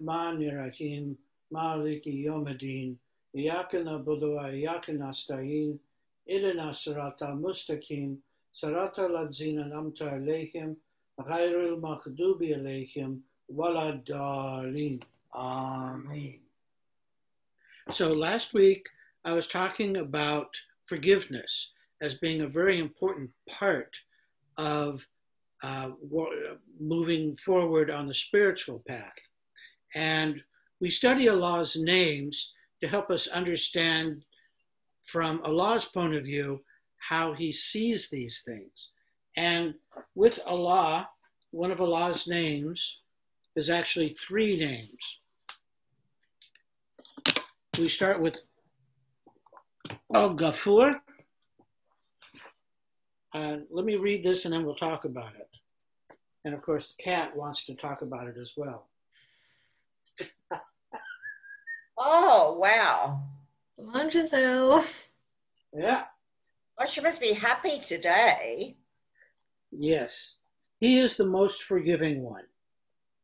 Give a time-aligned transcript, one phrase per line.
[0.00, 1.16] Rahman Rahim,
[1.52, 2.24] Maliki
[3.36, 5.78] Iyakana Budua, Iyakana Stain,
[6.26, 8.16] Idina Sarata Mustakim,
[8.54, 10.76] Sarata Ladzina Namta Aleihim,
[11.20, 15.02] Ghairul Makhdubi Aleihim, Wala Dalin.
[15.34, 16.38] Amen.
[17.92, 18.86] So last week
[19.24, 20.54] I was talking about
[20.86, 21.70] forgiveness
[22.00, 23.94] as being a very important part
[24.56, 25.00] of
[25.62, 25.90] uh,
[26.80, 29.14] moving forward on the spiritual path.
[29.94, 30.42] And
[30.80, 34.24] we study Allah's names to help us understand
[35.06, 36.62] from Allah's point of view
[36.98, 38.90] how he sees these things.
[39.36, 39.74] And
[40.14, 41.08] with Allah,
[41.50, 42.96] one of Allah's names
[43.56, 45.18] is actually three names.
[47.78, 48.36] We start with
[50.14, 51.00] Al Ghafur.
[53.34, 55.48] Uh, let me read this and then we'll talk about it.
[56.44, 58.88] And of course, the cat wants to talk about it as well.
[62.04, 63.22] Oh, wow.
[63.78, 64.84] Hello, Giselle.
[65.74, 66.04] Yeah.
[66.78, 68.76] Well, she must be happy today.
[69.70, 70.36] Yes.
[70.80, 72.44] He is the most forgiving one.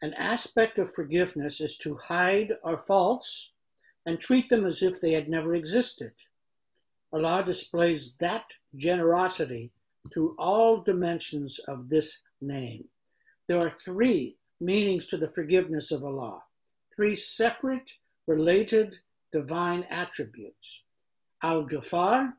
[0.01, 3.51] An aspect of forgiveness is to hide our faults
[4.07, 6.13] and treat them as if they had never existed.
[7.13, 8.45] Allah displays that
[8.77, 9.73] generosity
[10.13, 12.85] through all dimensions of this name.
[13.49, 16.43] There are three meanings to the forgiveness of Allah,
[16.95, 17.91] three separate,
[18.29, 18.95] related
[19.33, 20.83] divine attributes
[21.43, 22.33] Al Ghafar,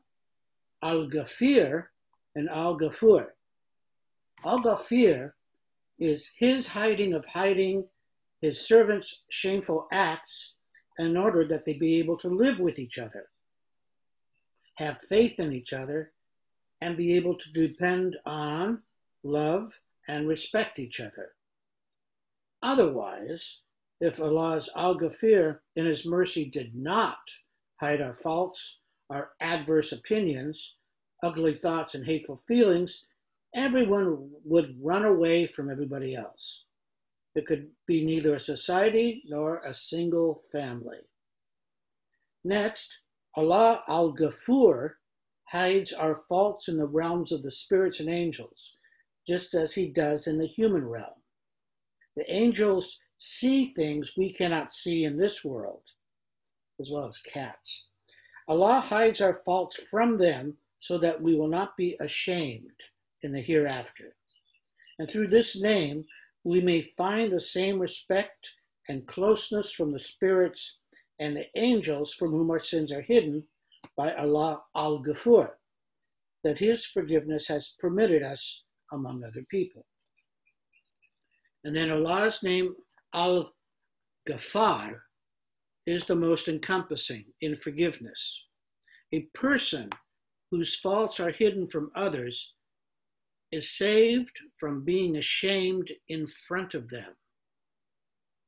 [0.82, 1.84] Al Ghafir,
[2.34, 3.26] and Al Ghafur.
[4.44, 5.32] Al Ghafir
[5.98, 7.84] is his hiding of hiding
[8.40, 10.54] his servants' shameful acts
[10.98, 13.28] in order that they be able to live with each other,
[14.76, 16.12] have faith in each other,
[16.80, 18.82] and be able to depend on,
[19.22, 19.72] love,
[20.08, 21.32] and respect each other.
[22.62, 23.58] Otherwise,
[24.00, 27.18] if Allah's Al Ghafir in His mercy did not
[27.80, 28.78] hide our faults,
[29.10, 30.74] our adverse opinions,
[31.22, 33.04] ugly thoughts, and hateful feelings,
[33.54, 36.64] everyone would run away from everybody else.
[37.34, 40.98] It could be neither a society nor a single family.
[42.44, 42.88] Next,
[43.36, 44.92] Allah Al Ghafur
[45.48, 48.70] hides our faults in the realms of the spirits and angels
[49.28, 51.14] just as he does in the human realm.
[52.16, 55.82] The angels see things we cannot see in this world,
[56.80, 57.86] as well as cats.
[58.48, 62.72] Allah hides our faults from them so that we will not be ashamed
[63.22, 64.16] in the hereafter.
[64.98, 66.04] And through this name,
[66.42, 68.48] we may find the same respect
[68.88, 70.78] and closeness from the spirits
[71.20, 73.44] and the angels from whom our sins are hidden
[73.96, 75.50] by Allah al Ghafur,
[76.42, 79.84] that His forgiveness has permitted us among other people.
[81.64, 82.74] And then Allah's name,
[83.12, 83.54] Al
[84.28, 85.02] Ghafar,
[85.86, 88.44] is the most encompassing in forgiveness.
[89.12, 89.90] A person
[90.50, 92.52] whose faults are hidden from others
[93.50, 97.16] is saved from being ashamed in front of them,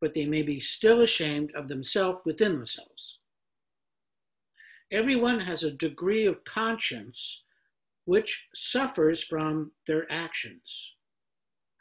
[0.01, 3.19] but they may be still ashamed of themselves within themselves.
[4.93, 7.43] Everyone has a degree of conscience
[8.05, 10.93] which suffers from their actions.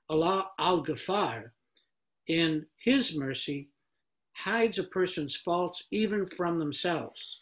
[0.10, 1.52] Allah al Ghafar,
[2.32, 3.68] in His mercy,
[4.38, 7.42] hides a person's faults even from themselves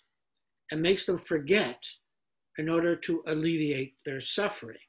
[0.71, 1.85] and makes them forget
[2.57, 4.79] in order to alleviate their suffering.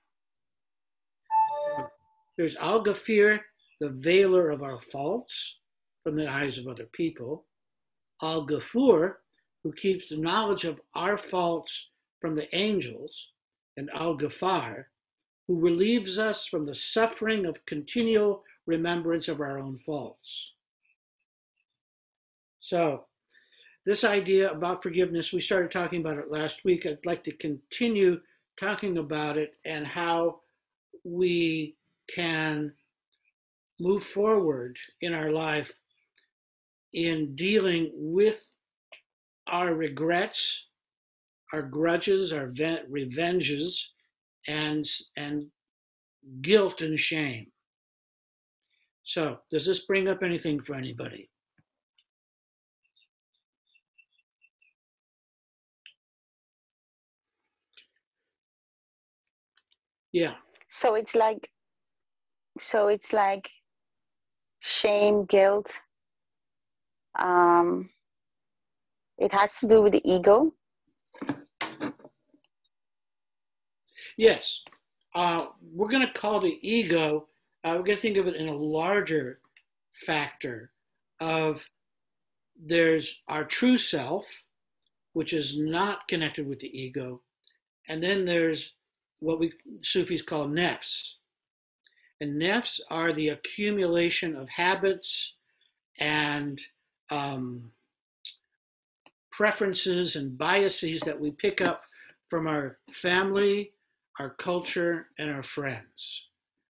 [2.38, 3.40] There's Al Ghafir,
[3.80, 5.58] the veiler of our faults
[6.02, 7.44] from the eyes of other people,
[8.22, 9.16] Al Ghafur,
[9.62, 11.88] who keeps the knowledge of our faults
[12.22, 13.28] from the angels,
[13.76, 14.84] and Al Ghafar,
[15.46, 20.52] who relieves us from the suffering of continual remembrance of our own faults.
[22.60, 23.04] So,
[23.86, 26.86] this idea about forgiveness, we started talking about it last week.
[26.86, 28.20] I'd like to continue
[28.58, 30.40] talking about it and how
[31.04, 31.76] we
[32.14, 32.72] can
[33.78, 35.72] move forward in our life
[36.92, 38.38] in dealing with
[39.46, 40.66] our regrets
[41.52, 42.52] our grudges, our
[42.88, 43.90] revenges,
[44.46, 44.86] and,
[45.16, 45.46] and
[46.40, 47.49] guilt and shame.
[49.10, 51.28] So, does this bring up anything for anybody?
[60.12, 60.34] Yeah.
[60.68, 61.50] So it's like,
[62.60, 63.50] so it's like
[64.62, 65.76] shame, guilt.
[67.18, 67.90] Um,
[69.18, 70.54] it has to do with the ego.
[74.16, 74.62] Yes.
[75.16, 77.26] Uh, we're going to call the ego,
[77.64, 79.40] uh, we're going to think of it in a larger
[80.06, 80.70] factor
[81.20, 81.62] of
[82.62, 84.24] there's our true self,
[85.12, 87.20] which is not connected with the ego,
[87.88, 88.72] and then there's
[89.20, 89.52] what we
[89.82, 91.14] Sufis call nefs.
[92.20, 95.34] And nefs are the accumulation of habits
[95.98, 96.60] and
[97.10, 97.72] um,
[99.32, 101.82] preferences and biases that we pick up
[102.28, 103.72] from our family,
[104.18, 106.29] our culture, and our friends.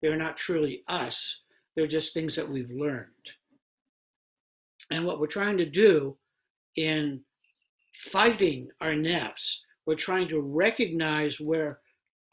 [0.07, 1.41] They're not truly us,
[1.75, 3.09] they're just things that we've learned.
[4.93, 6.17] And what we're trying to do
[6.77, 7.23] in
[8.13, 11.81] fighting our nefs, we're trying to recognize where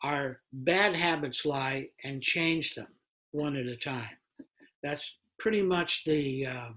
[0.03, 2.89] our bad habits lie and change them
[3.31, 4.17] one at a time.
[4.83, 6.69] That's pretty much the uh,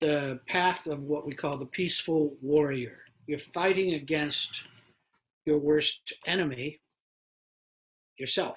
[0.00, 2.96] the path of what we call the peaceful warrior.
[3.26, 4.62] You're fighting against
[5.44, 6.80] your worst enemy,
[8.16, 8.56] yourself,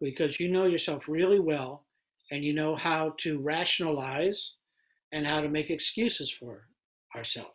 [0.00, 1.86] because you know yourself really well
[2.30, 4.52] and you know how to rationalize
[5.12, 6.68] and how to make excuses for
[7.14, 7.50] ourselves.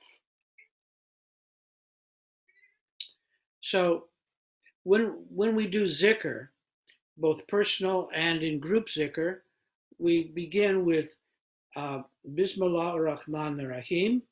[3.61, 4.05] So
[4.83, 6.47] when when we do zikr,
[7.17, 9.39] both personal and in group zikr,
[9.99, 11.09] we begin with
[11.75, 12.01] uh,
[12.33, 14.23] Bismillah ar-Rahman ar-Rahim,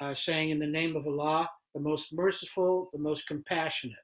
[0.00, 3.96] uh, saying in the name of Allah, the most merciful, the most compassionate.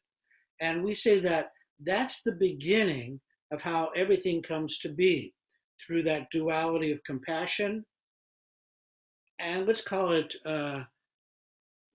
[0.61, 1.52] And we say that
[1.85, 3.21] that's the beginning
[3.53, 5.35] of how everything comes to be
[5.85, 7.85] through that duality of compassion
[9.41, 10.82] and let's call it uh,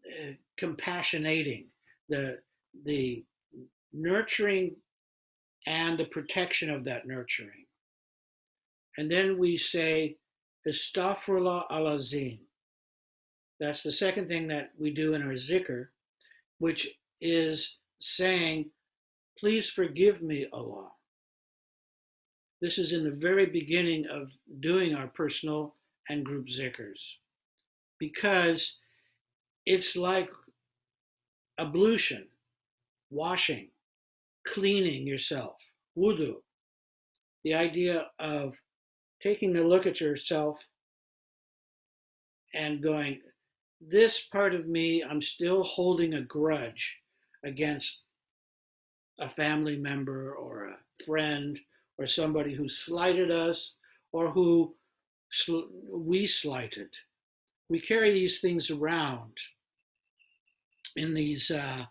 [0.06, 1.66] uh, compassionating
[2.10, 2.40] the
[2.84, 3.24] the
[3.94, 4.76] nurturing
[5.68, 7.66] and the protection of that nurturing.
[8.98, 10.18] And then we say
[10.68, 12.40] Astaghfirullah al-Azim.
[13.60, 15.88] That's the second thing that we do in our zikr,
[16.60, 16.90] which
[17.22, 18.70] is saying,
[19.40, 20.90] please forgive me, Allah.
[22.62, 24.30] This is in the very beginning of
[24.62, 25.76] doing our personal
[26.10, 27.02] and group zikrs
[28.00, 28.76] because
[29.66, 30.30] it's like
[31.60, 32.28] ablution,
[33.10, 33.70] washing,
[34.48, 35.58] cleaning yourself,
[35.98, 36.36] wudu.
[37.44, 38.54] The idea of
[39.22, 40.58] taking a look at yourself
[42.54, 43.22] and going,
[43.82, 46.98] this part of me, I'm still holding a grudge
[47.44, 48.02] against
[49.20, 51.60] a family member or a friend
[51.98, 53.74] or somebody who slighted us
[54.12, 54.76] or who
[55.32, 56.94] sl- we slighted.
[57.70, 59.34] We carry these things around
[60.96, 61.86] in these uh,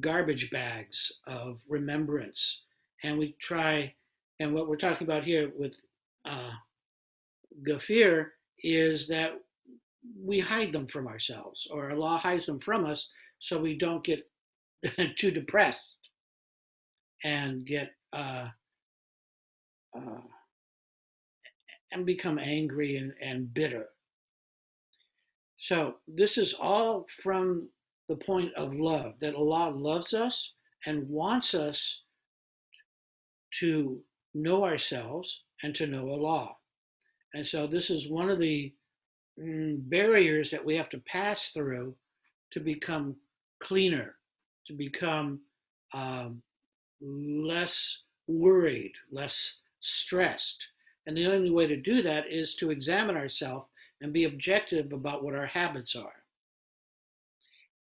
[0.00, 2.62] garbage bags of remembrance.
[3.02, 3.94] And we try,
[4.40, 5.76] and what we're talking about here with
[6.28, 6.50] uh,
[7.66, 8.26] Ghafir
[8.62, 9.32] is that
[10.20, 13.08] we hide them from ourselves, or Allah hides them from us
[13.38, 14.28] so we don't get
[15.16, 15.80] too depressed
[17.24, 18.48] and get uh,
[19.96, 20.20] uh,
[21.92, 23.86] and become angry and, and bitter.
[25.58, 27.68] So this is all from
[28.08, 30.52] the point of love that Allah loves us
[30.86, 32.02] and wants us
[33.60, 34.00] to
[34.34, 36.54] know ourselves and to know Allah.
[37.34, 38.72] And so this is one of the
[39.38, 41.94] mm, barriers that we have to pass through
[42.52, 43.16] to become
[43.60, 44.14] cleaner,
[44.66, 45.40] to become
[45.92, 46.42] um,
[47.00, 50.68] less worried, less stressed.
[51.06, 53.66] And the only way to do that is to examine ourselves
[54.00, 56.12] and be objective about what our habits are.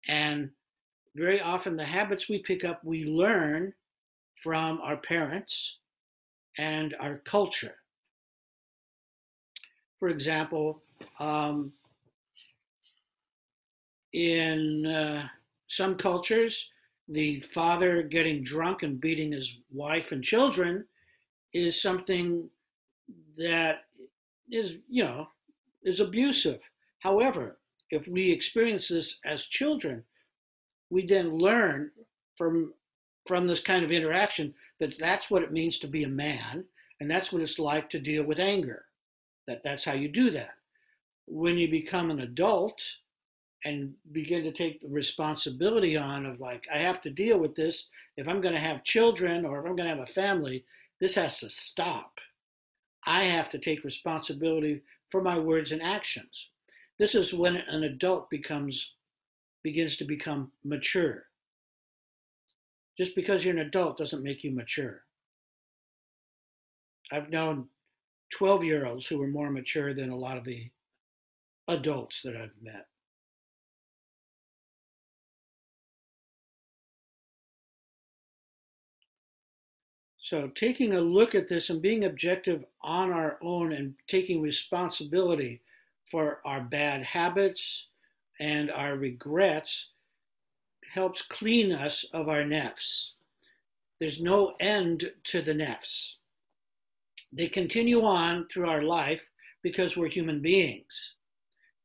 [0.09, 0.51] And
[1.15, 3.73] very often, the habits we pick up, we learn
[4.43, 5.79] from our parents
[6.59, 7.75] and our culture.
[9.99, 10.83] For example,
[11.19, 11.73] um,
[14.13, 15.27] in uh,
[15.69, 16.69] some cultures,
[17.09, 20.85] the father getting drunk and beating his wife and children
[21.53, 22.49] is something
[23.39, 23.85] that
[24.51, 25.29] is, you know,
[25.85, 26.61] is abusive.
[27.01, 27.59] However,
[27.91, 30.03] if we experience this as children,
[30.91, 31.91] we then learn
[32.37, 32.73] from
[33.27, 36.65] from this kind of interaction that that's what it means to be a man
[37.01, 38.85] and that's what it's like to deal with anger
[39.49, 40.55] that that's how you do that
[41.27, 42.81] when you become an adult
[43.67, 47.89] and begin to take the responsibility on of like i have to deal with this
[48.17, 50.65] if i'm going to have children or if i'm going to have a family
[51.01, 52.13] this has to stop
[53.07, 54.81] i have to take responsibility
[55.11, 56.51] for my words and actions.
[56.99, 58.93] This is when an adult becomes
[59.63, 61.25] begins to become mature.
[62.97, 65.03] Just because you're an adult doesn't make you mature.
[67.13, 67.69] I've known
[68.33, 70.71] 12 year olds who were more mature than a lot of the
[71.69, 72.87] adults that I've met.
[80.27, 85.63] So, taking a look at this and being objective on our own and taking responsibility
[86.11, 87.87] for our bad habits
[88.41, 89.91] and our regrets
[90.93, 93.11] helps clean us of our nefs.
[94.01, 96.15] There's no end to the nefs.
[97.33, 99.23] They continue on through our life
[99.63, 101.13] because we're human beings.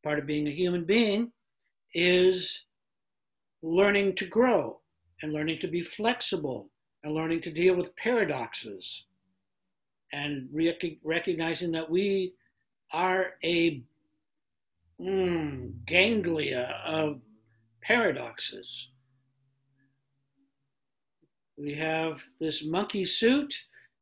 [0.03, 1.31] Part of being a human being
[1.93, 2.60] is
[3.62, 4.79] learning to grow
[5.21, 6.70] and learning to be flexible
[7.03, 9.05] and learning to deal with paradoxes
[10.13, 12.34] and rec- recognizing that we
[12.91, 13.84] are a
[15.00, 17.22] mm, ganglia of
[17.81, 18.89] paradoxes.
[21.58, 23.53] We have this monkey suit,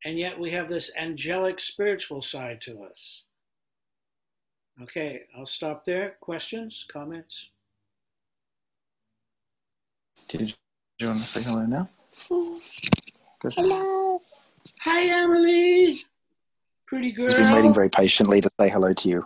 [0.04, 3.24] and yet we have this angelic spiritual side to us.
[4.82, 6.16] Okay, I'll stop there.
[6.20, 7.48] Questions, comments?
[10.28, 10.54] Did
[10.98, 11.88] you want to say hello now?
[13.40, 13.52] Good.
[13.54, 14.20] Hello.
[14.80, 15.96] Hi, Emily.
[16.86, 17.28] Pretty girl.
[17.28, 19.24] He's been waiting very patiently to say hello to you.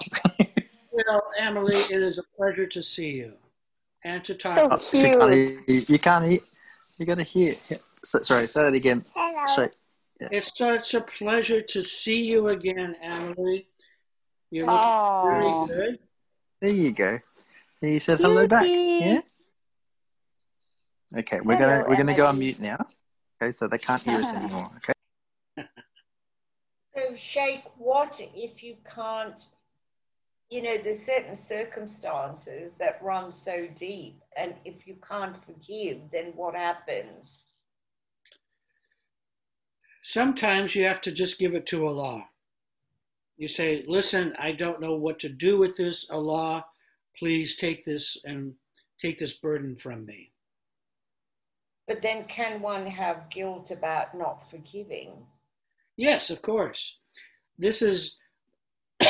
[0.92, 3.32] Well, Emily, it is a pleasure to see you
[4.04, 4.54] and to talk.
[4.54, 5.22] So Oh, see, cute.
[5.22, 6.38] I- you can't hear.
[6.98, 7.54] You got to hear.
[8.04, 9.04] Sorry, say that again.
[9.14, 9.54] Hello.
[9.54, 9.70] Sorry.
[10.30, 13.66] It's such a pleasure to see you again, Emily.
[14.50, 14.70] You look
[15.24, 15.98] very Oh, good.
[16.60, 17.18] There you go.
[17.82, 18.66] You said hello back.
[18.66, 19.20] Yeah.
[21.16, 22.76] Okay, we're Hello, gonna we're gonna go on mute now.
[23.40, 24.68] Okay, so they can't hear us anymore.
[24.76, 24.92] Okay.
[26.96, 29.40] So, Sheikh, what if you can't,
[30.50, 36.32] you know, there's certain circumstances that run so deep, and if you can't forgive, then
[36.34, 37.46] what happens?
[40.02, 42.24] Sometimes you have to just give it to Allah.
[43.36, 46.06] You say, Listen, I don't know what to do with this.
[46.10, 46.64] Allah,
[47.16, 48.54] please take this and
[49.00, 50.32] take this burden from me.
[51.86, 55.12] But then, can one have guilt about not forgiving?
[55.96, 56.96] Yes, of course.
[57.58, 58.16] This is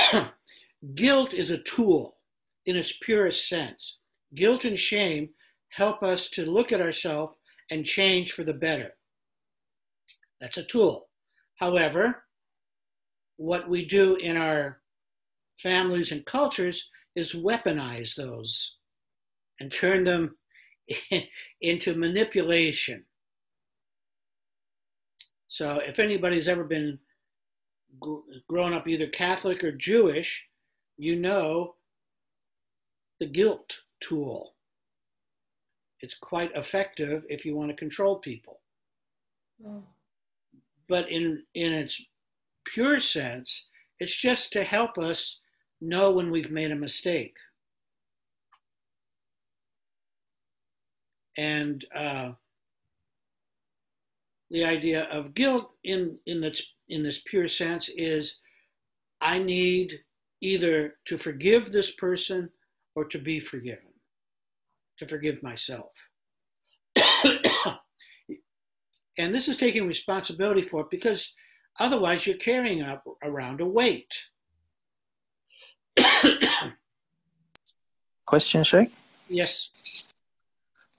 [0.95, 2.17] guilt is a tool
[2.67, 3.99] in its purest sense.
[4.35, 5.31] Guilt and shame
[5.69, 7.35] help us to look at ourselves
[7.71, 8.93] and change for the better.
[10.41, 11.09] That's a tool.
[11.57, 12.25] However,
[13.37, 14.81] what we do in our
[15.63, 18.77] families and cultures is weaponize those
[19.61, 20.37] and turn them
[21.61, 23.05] into manipulation.
[25.49, 26.99] So, if anybody's ever been
[28.01, 30.43] gr- grown up either Catholic or Jewish,
[30.97, 31.77] you know
[33.21, 34.55] the guilt tool.
[36.01, 38.61] It's quite effective if you want to control people.
[39.65, 39.83] Mm.
[40.89, 42.03] But in, in its
[42.65, 43.65] pure sense,
[44.01, 45.39] it's just to help us
[45.81, 47.37] know when we've made a mistake.
[51.37, 52.33] And uh,
[54.51, 58.37] the idea of guilt in in this in this pure sense is
[59.21, 60.01] I need
[60.41, 62.51] either to forgive this person
[62.95, 63.93] or to be forgiven,
[64.99, 65.91] to forgive myself.
[69.19, 71.33] and this is taking responsibility for it because
[71.81, 74.15] otherwise you're carrying up around a weight.
[78.27, 78.89] Question, Shay.
[79.29, 79.71] yes.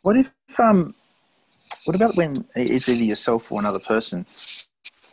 [0.05, 0.93] What if um,
[1.85, 4.27] what about when it's either yourself or another person?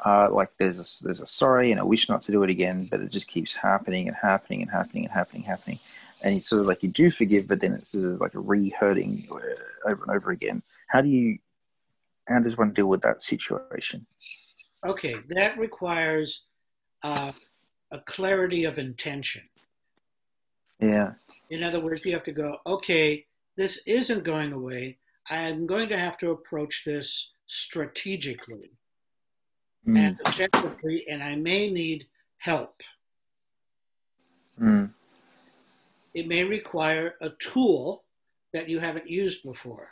[0.05, 2.89] Uh, like there's a, there's a sorry and a wish not to do it again,
[2.91, 5.79] but it just keeps happening and happening and happening and happening, happening,
[6.23, 8.39] and it's sort of like you do forgive, but then it's sort of like a
[8.39, 10.63] re-hurting uh, over and over again.
[10.89, 11.39] How do you,
[12.29, 14.05] how does one deal with that situation?
[14.87, 16.43] Okay, that requires
[17.03, 17.33] uh,
[17.93, 19.45] a clarity of intention.
[20.81, 21.15] Yeah,
[21.49, 23.25] In other words, you have to go, okay,
[23.57, 24.99] this isn't going away.
[25.31, 28.71] I am going to have to approach this strategically
[29.89, 32.07] Mm, and objectively, and I may need
[32.39, 32.81] help.
[34.61, 34.91] mm,
[36.15, 38.05] It may require a tool
[38.53, 39.89] that you haven't used before.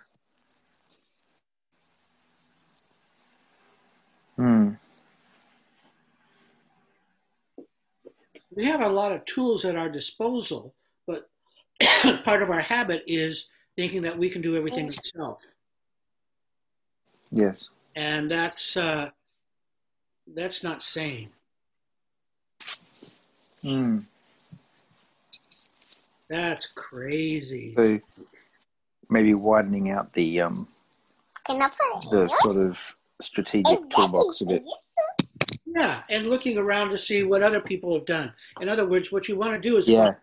[4.39, 4.77] mm.
[8.55, 10.75] We have a lot of tools at our disposal,
[11.07, 11.29] but
[12.25, 15.45] part of our habit is thinking that we can do everything ourselves.
[17.31, 17.69] Yes.
[17.95, 19.11] and that's uh,
[20.35, 21.31] that's not sane.
[23.65, 24.05] Mm.
[26.29, 27.75] That's crazy.
[27.77, 28.01] So
[29.09, 30.69] maybe widening out the um
[31.49, 34.65] the sort of strategic toolbox a bit.
[35.67, 38.33] Yeah, and looking around to see what other people have done.
[38.61, 40.17] In other words, what you want to do is Yeah, find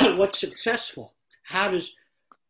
[0.16, 1.14] what's successful.
[1.44, 1.92] How does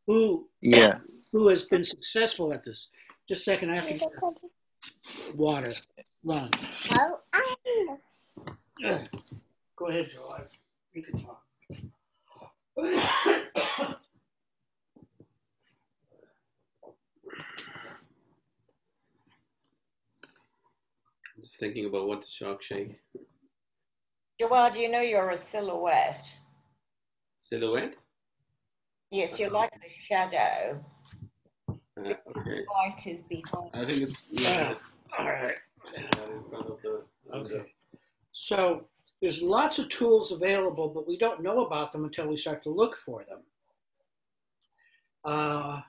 [0.07, 0.99] who yeah.
[1.33, 2.89] who has been successful at this?
[3.29, 4.09] Just a second, I have to get
[5.35, 5.71] water.
[6.25, 6.51] run.
[6.93, 7.55] Oh, I
[8.79, 9.05] Yeah.
[9.77, 10.29] Go ahead, Joe.
[10.33, 10.43] I-
[10.95, 11.45] You can talk.
[21.37, 23.01] I'm just thinking about what to shock shake.
[24.41, 26.25] Joelle, do you know you're a silhouette?
[27.49, 27.95] Silhouette?
[29.11, 30.85] Yes, you're like the shadow.
[31.71, 31.75] Uh,
[32.37, 32.61] okay.
[32.77, 33.71] Light is behind.
[33.73, 34.71] I think it's Yeah.
[34.73, 34.75] yeah.
[35.19, 35.57] All right.
[35.87, 37.05] right in front of the.
[37.33, 37.75] of the- Okay.
[38.33, 38.87] So
[39.23, 42.71] there's lots of tools available, but we don't know about them until we start to
[42.71, 43.43] look for them.
[45.25, 45.81] Uh,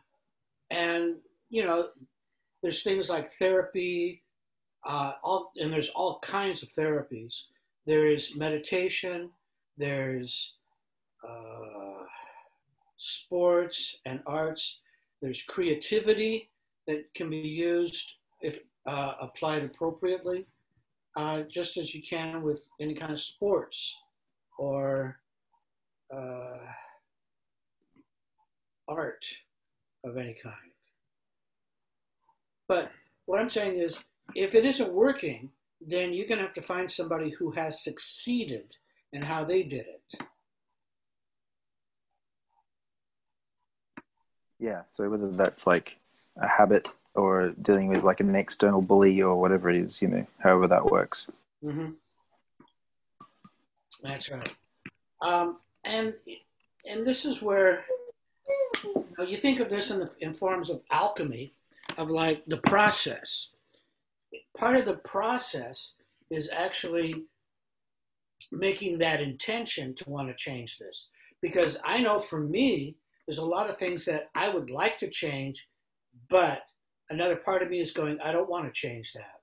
[0.69, 1.17] and
[1.49, 1.89] you know,
[2.61, 4.23] there's things like therapy,
[4.85, 7.35] uh, all, and there's all kinds of therapies.
[7.85, 9.29] There is meditation.
[9.77, 10.53] There's
[11.27, 12.03] uh,
[12.97, 14.79] sports and arts.
[15.21, 16.49] There's creativity
[16.87, 18.11] that can be used
[18.41, 20.45] if uh, applied appropriately
[21.17, 23.95] uh, just as you can with any kind of sports
[24.57, 25.19] or
[26.15, 26.57] uh,
[28.87, 29.25] art
[30.05, 30.55] of any kind.
[32.67, 32.91] But
[33.25, 33.99] what I'm saying is,
[34.35, 35.49] if it isn't working,
[35.81, 38.75] then you're going to have to find somebody who has succeeded
[39.13, 40.21] and how they did it.
[44.59, 44.81] Yeah.
[44.89, 45.97] So whether that's like
[46.37, 50.25] a habit or dealing with like an external bully or whatever it is, you know,
[50.39, 51.27] however that works.
[51.63, 51.91] Mm-hmm.
[54.03, 54.55] That's right.
[55.21, 56.13] Um, and
[56.85, 57.83] and this is where
[58.83, 61.53] you, know, you think of this in the in forms of alchemy,
[61.97, 63.49] of like the process.
[64.57, 65.93] Part of the process
[66.29, 67.23] is actually
[68.51, 71.07] making that intention to want to change this,
[71.41, 72.95] because I know for me,
[73.29, 75.67] there's a lot of things that I would like to change,
[76.31, 76.63] but
[77.11, 79.35] another part of me is going, I don't want to change that.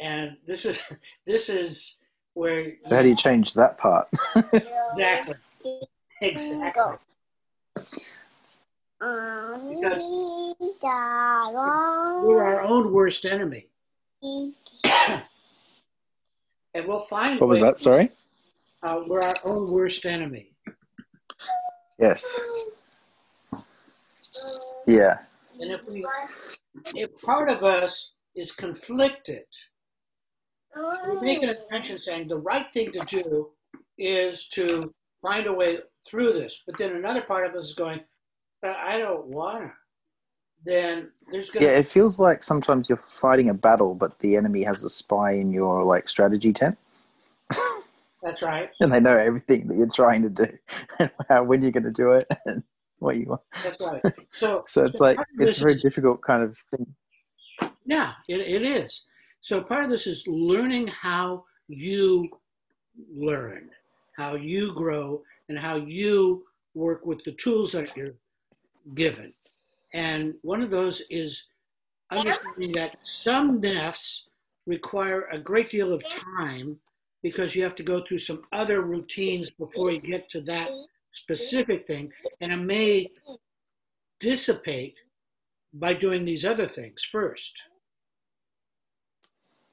[0.00, 0.80] And this is
[1.26, 1.96] this is
[2.32, 4.08] where So how do you change that part?
[4.94, 5.34] Exactly.
[6.22, 6.98] exactly
[9.68, 10.04] Because
[12.24, 13.66] we're our own worst enemy,
[14.22, 14.46] and
[16.86, 17.78] we'll find what was that?
[17.78, 18.10] Sorry.
[18.82, 20.51] Uh, we're our own worst enemy.
[21.98, 22.26] Yes.
[24.86, 25.18] Yeah.
[25.60, 26.04] And if we,
[26.94, 29.44] if part of us is conflicted,
[30.74, 33.50] we make an intention saying the right thing to do
[33.98, 35.78] is to find a way
[36.08, 36.62] through this.
[36.66, 38.00] But then another part of us is going,
[38.60, 39.72] but I don't want to.
[40.64, 44.62] Then there's going Yeah, it feels like sometimes you're fighting a battle, but the enemy
[44.62, 46.78] has a spy in your like strategy tent,
[48.22, 48.70] that's right.
[48.80, 50.46] and they know everything that you're trying to do,
[50.98, 52.62] and how when you're going to do it, and
[52.98, 53.40] what you want.
[53.64, 54.02] That's right.
[54.38, 56.86] So, So it's like it's a very is- difficult kind of thing.
[57.84, 59.02] Yeah, it, it is.
[59.40, 62.28] So part of this is learning how you
[63.12, 63.70] learn,
[64.16, 68.14] how you grow, and how you work with the tools that you're
[68.94, 69.32] given.
[69.92, 71.42] And one of those is
[72.10, 74.22] understanding that some nefs
[74.66, 76.78] require a great deal of time
[77.22, 80.68] because you have to go through some other routines before you get to that
[81.12, 82.12] specific thing.
[82.40, 83.10] And it may
[84.20, 84.96] dissipate
[85.74, 87.52] by doing these other things first.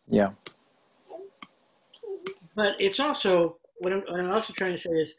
[0.07, 0.31] Yeah.
[2.55, 5.15] But it's also what I'm, what I'm also trying to say is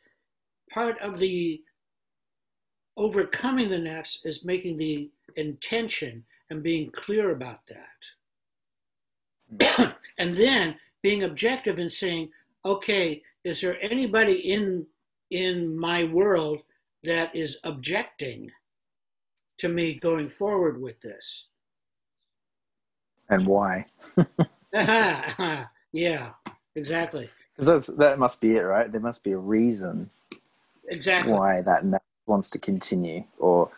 [0.73, 1.61] part of the
[2.97, 7.87] overcoming the nefs is making the intention and being clear about that.
[9.57, 9.95] Mm.
[10.19, 12.31] and then being objective and saying,
[12.65, 14.87] okay, is there anybody in
[15.31, 16.61] in my world
[17.05, 18.51] that is objecting
[19.59, 21.47] to me going forward with this?
[23.29, 23.87] And why?
[24.73, 26.31] yeah,
[26.75, 27.31] exactly.
[27.57, 28.91] Because that must be it, right?
[28.91, 30.11] There must be a reason
[30.89, 31.33] Exactly.
[31.33, 31.85] why that
[32.27, 33.71] wants to continue, or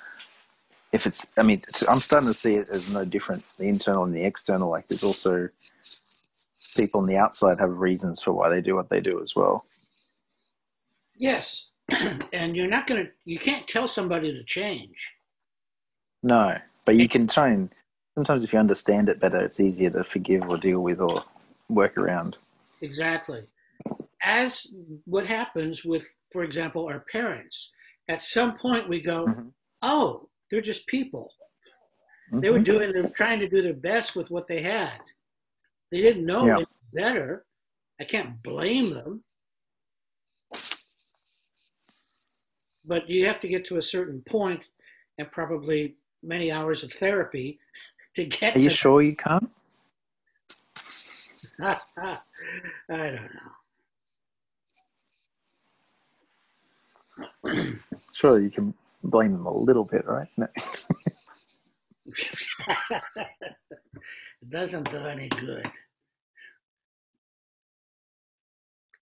[0.92, 1.26] if it's.
[1.36, 3.44] I mean, I'm starting to see it as no different.
[3.58, 4.70] The internal and the external.
[4.70, 5.48] Like there's also
[6.74, 9.64] people on the outside have reasons for why they do what they do as well.
[11.16, 11.66] Yes.
[12.32, 15.10] and you're not going to, you can't tell somebody to change.
[16.22, 16.56] No,
[16.86, 17.70] but you can try and
[18.14, 21.24] sometimes if you understand it better, it's easier to forgive or deal with or
[21.68, 22.36] work around.
[22.80, 23.42] Exactly.
[24.22, 24.66] As
[25.04, 27.70] what happens with, for example, our parents,
[28.08, 29.52] at some point we go, Mhm.
[29.82, 31.32] oh, they're just people.
[32.30, 32.64] They were Mhm.
[32.64, 35.00] doing, they were trying to do their best with what they had.
[35.92, 36.56] They didn't know Yeah.
[36.56, 37.44] any better.
[38.00, 39.22] I can't blame them.
[42.86, 44.64] But you have to get to a certain point
[45.18, 47.60] and probably many hours of therapy
[48.16, 49.50] to get Are you sure you can't?
[51.60, 52.18] I
[52.88, 53.30] don't
[57.44, 57.74] know.
[58.14, 58.72] Surely you can
[59.04, 60.28] blame them a little bit, right?
[60.38, 60.48] No.
[62.06, 62.38] It
[64.48, 65.70] doesn't do any good.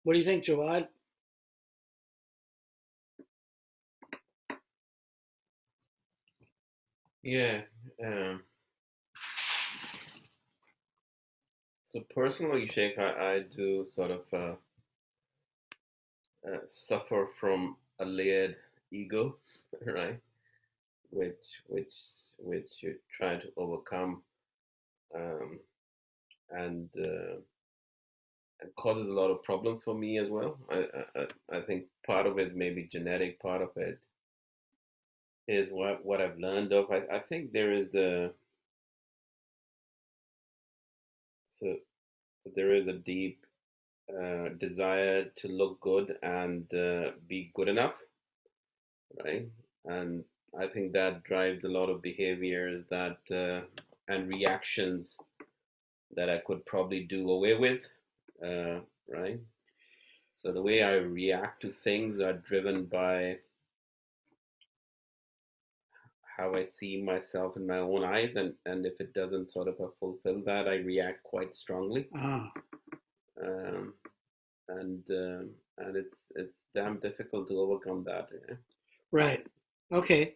[0.05, 0.89] What do you think, Jawad?
[7.23, 7.63] Yeah.
[8.05, 8.43] Um,
[11.87, 14.55] so personally, Sheikh, I, I do sort of uh,
[16.47, 18.57] uh, suffer from a layered
[18.91, 19.37] ego,
[19.87, 20.21] right?
[21.11, 21.95] Which which
[22.39, 24.23] which you try to overcome,
[25.15, 25.61] um,
[26.51, 27.37] and uh,
[28.61, 30.59] it causes a lot of problems for me as well.
[30.71, 30.85] I,
[31.17, 33.99] I I think part of it may be genetic, part of it
[35.49, 36.91] is what what I've learned of.
[36.91, 38.31] I, I think there is a
[41.53, 41.77] so
[42.55, 43.45] there is a deep
[44.11, 47.95] uh, desire to look good and uh, be good enough,
[49.25, 49.49] right?
[49.85, 50.25] And
[50.59, 53.67] I think that drives a lot of behaviors that uh,
[54.09, 55.17] and reactions
[56.15, 57.81] that I could probably do away with,
[58.45, 59.41] uh, right?
[60.35, 63.39] So the way I react to things are driven by
[66.37, 69.77] how I see myself in my own eyes, and and if it doesn't sort of
[69.99, 72.09] fulfill that, I react quite strongly.
[72.15, 72.53] Ah,
[73.43, 73.95] Um,
[74.69, 78.29] and um, and it's it's damn difficult to overcome that.
[78.51, 78.55] eh?
[79.13, 79.47] right.
[79.93, 80.35] Okay.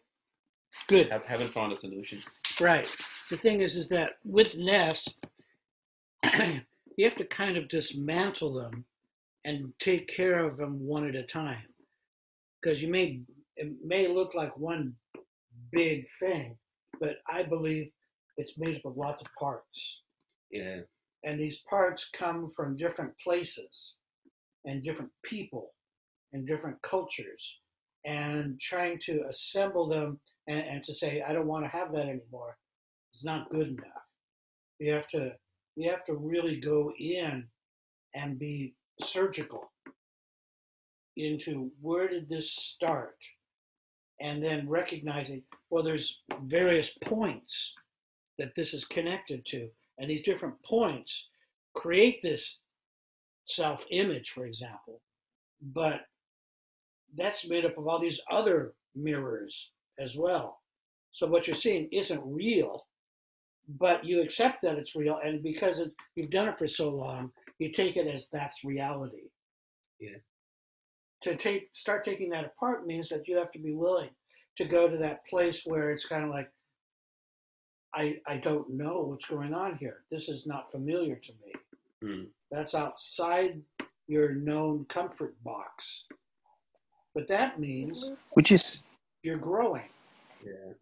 [0.88, 1.10] Good.
[1.10, 2.22] Have, haven't found a solution.
[2.60, 2.88] Right.
[3.30, 5.08] The thing is, is that with nefs,
[6.96, 8.84] you have to kind of dismantle them
[9.44, 11.64] and take care of them one at a time,
[12.60, 13.20] because you may
[13.56, 14.94] it may look like one
[15.72, 16.56] big thing,
[17.00, 17.90] but I believe
[18.36, 20.02] it's made up of lots of parts,
[20.50, 20.80] Yeah,
[21.24, 23.94] and these parts come from different places,
[24.66, 25.72] and different people,
[26.32, 27.58] and different cultures,
[28.04, 32.08] and trying to assemble them and, and to say I don't want to have that
[32.08, 32.56] anymore
[33.14, 34.04] is not good enough.
[34.78, 35.32] You have to
[35.76, 37.46] you have to really go in
[38.14, 39.70] and be surgical
[41.16, 43.16] into where did this start
[44.20, 47.74] and then recognizing well there's various points
[48.38, 51.28] that this is connected to and these different points
[51.74, 52.58] create this
[53.44, 55.00] self image for example
[55.74, 56.02] but
[57.16, 60.60] that's made up of all these other mirrors as well.
[61.12, 62.86] So what you're seeing isn't real
[63.78, 67.30] but you accept that it's real and because it, you've done it for so long
[67.58, 69.28] you take it as that's reality.
[70.00, 70.16] Yeah.
[71.22, 74.08] to take start taking that apart means that you have to be willing
[74.56, 76.50] to go to that place where it's kind of like
[77.94, 80.04] i i don't know what's going on here.
[80.10, 81.52] This is not familiar to me.
[82.02, 82.24] Hmm.
[82.50, 83.60] that's outside
[84.08, 86.04] your known comfort box
[87.14, 88.04] but that means
[88.36, 88.58] Would you
[89.22, 89.88] you're growing
[90.44, 90.72] yeah.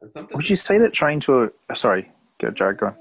[0.00, 1.52] And sometimes would you say that trying to?
[1.70, 2.78] Uh, sorry, go Jared.
[2.78, 2.96] Go on.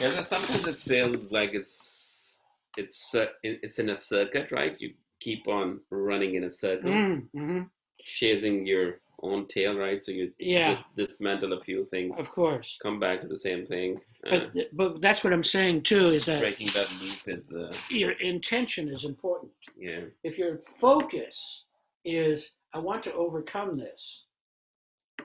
[0.00, 2.40] Yeah, so sometimes it feels like it's
[2.76, 4.78] it's uh, it's in a circuit, right?
[4.80, 7.62] You keep on running in a circle, mm-hmm.
[7.98, 10.02] Chasing your own tail, right?
[10.04, 10.82] So you Yeah.
[10.96, 14.00] dis- dismantle a few things, of course come back to the same thing.
[14.26, 17.76] Uh, but but that's what i'm saying too is that breaking that loop is, uh,
[17.90, 21.64] your intention is important yeah, if your focus
[22.06, 24.24] is i want to overcome this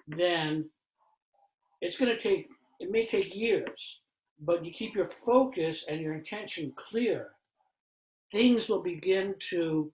[0.07, 0.69] then
[1.81, 2.49] it's going to take
[2.81, 3.99] it may take years
[4.41, 7.29] but you keep your focus and your intention clear
[8.33, 9.91] things will begin to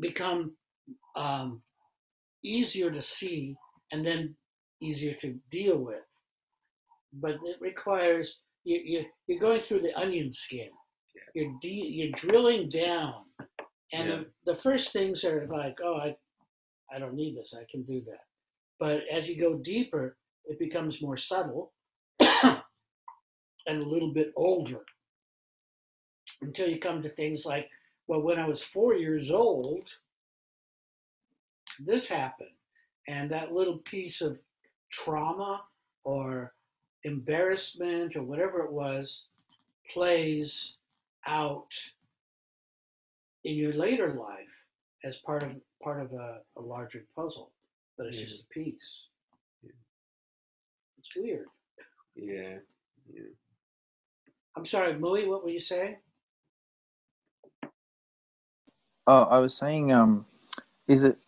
[0.00, 0.52] become
[1.16, 1.62] um,
[2.44, 3.56] easier to see
[3.92, 4.34] and then
[4.80, 6.02] easier to deal with.
[7.14, 10.68] But it requires you, you, you're going through the onion skin.
[11.34, 13.14] You're de- you're drilling down.
[13.92, 14.16] And Yeah.
[14.44, 16.16] the, the first things are like oh I,
[16.94, 17.54] I don't need this.
[17.56, 18.20] I can do that.
[18.78, 21.72] But as you go deeper it becomes more subtle
[22.20, 22.62] and
[23.82, 24.80] a little bit older.
[26.42, 27.68] Until you come to things like
[28.08, 29.88] well when i was four years old
[31.84, 32.50] this happened
[33.08, 34.38] and that little piece of
[34.90, 35.62] trauma
[36.04, 36.52] or
[37.04, 39.24] embarrassment or whatever it was
[39.92, 40.74] plays
[41.26, 41.72] out
[43.44, 44.46] in your later life
[45.04, 45.50] as part of
[45.82, 47.52] part of a, a larger puzzle
[47.96, 48.24] but it's Yeah.
[48.24, 49.06] just a piece
[49.62, 49.70] Yeah.
[50.98, 51.46] it's weird
[52.16, 52.58] yeah,
[53.12, 53.22] yeah.
[54.56, 55.96] i'm sorry Mui, what were you saying
[59.06, 60.26] Oh, I was saying, um,
[60.88, 61.18] is it?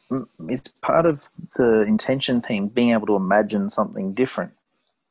[0.49, 4.53] It's part of the intention thing, being able to imagine something different.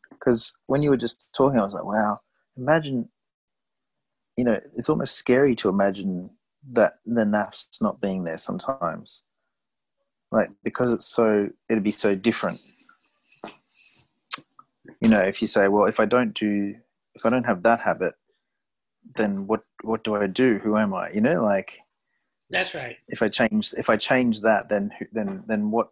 [0.09, 2.19] Because when you were just talking, I was like, wow,
[2.57, 3.09] imagine
[4.37, 6.29] you know, it's almost scary to imagine
[6.71, 9.23] that the nafs not being there sometimes.
[10.31, 12.61] Like because it's so, it'd be so different.
[15.01, 16.75] You know, if you say, well, if I don't do,
[17.15, 18.13] if I don't have that habit,
[19.15, 20.59] then what what do I do?
[20.63, 21.09] Who am I?
[21.11, 21.77] You know, like
[22.49, 22.95] That's right.
[23.09, 25.89] if I change if I change that, then who- then then what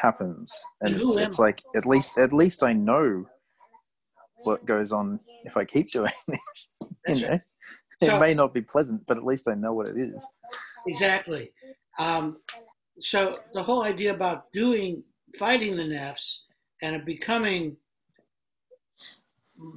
[0.00, 0.52] happens?
[0.80, 3.26] And it's, it's like at least at least I know
[4.42, 6.68] what goes on if I keep doing this.
[7.06, 7.40] That's you know, right.
[8.00, 10.26] it So- may not be pleasant, but at least I know what it is.
[10.86, 11.52] Exactly.
[11.98, 12.38] Um,
[13.00, 15.02] so the whole idea about doing
[15.38, 16.38] fighting the nafs
[16.82, 17.76] and becoming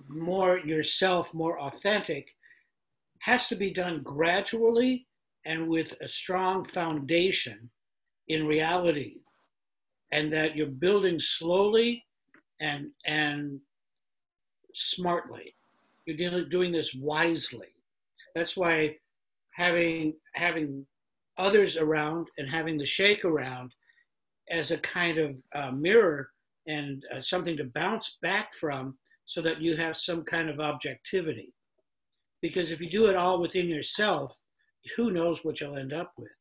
[0.08, 2.28] more yourself, more authentic,
[3.20, 5.08] has to be done gradually
[5.46, 7.70] and with a strong foundation
[8.28, 9.18] in reality,
[10.12, 12.06] and that you're building slowly
[12.62, 13.60] and and
[14.76, 15.56] smartly.
[16.06, 17.76] You're dealing, doing this wisely.
[18.36, 18.98] That's why
[19.56, 20.86] having having
[21.38, 23.74] others around and having the Sheikh around
[24.50, 26.30] as a kind of uh, mirror
[26.68, 31.54] and uh, something to bounce back from so that you have some kind of objectivity.
[32.42, 34.34] Because if you do it all within yourself,
[34.96, 36.32] who knows what you'll end up with.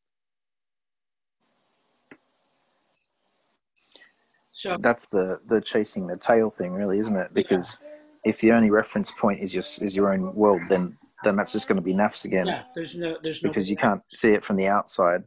[4.51, 7.33] So That's the the chasing the tail thing, really, isn't it?
[7.33, 7.77] Because
[8.23, 11.67] if the only reference point is your is your own world, then then that's just
[11.67, 14.43] going to be nafs again yeah, there's no there's no because you can't see it
[14.43, 15.23] from the outside.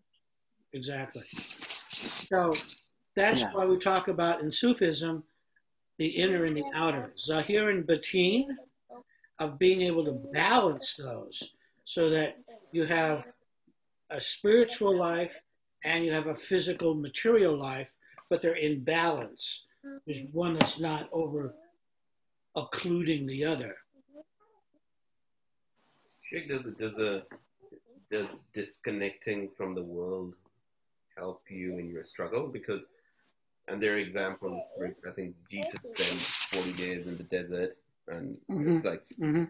[0.72, 1.22] Exactly.
[1.22, 2.54] So
[3.14, 3.52] that's Yeah.
[3.52, 5.24] why we talk about in Sufism
[5.98, 8.56] the inner and the outer, Zahir and Batin,
[9.38, 11.42] of being able to balance those
[11.86, 12.36] so that
[12.72, 13.24] you have
[14.10, 15.32] a spiritual life
[15.84, 17.88] and you have a physical material life,
[18.28, 19.62] but they're in balance.
[20.06, 21.54] There's one that's not over
[22.56, 23.76] occluding the other.
[26.28, 27.22] Sheikh, does it does a
[28.10, 30.34] does disconnecting from the world
[31.16, 32.48] help you in your struggle?
[32.48, 32.84] Because
[33.68, 34.60] and there are examples.
[35.06, 37.76] I think Jesus spent forty days in the desert,
[38.08, 38.76] and Mhm.
[38.76, 39.44] it's like hmm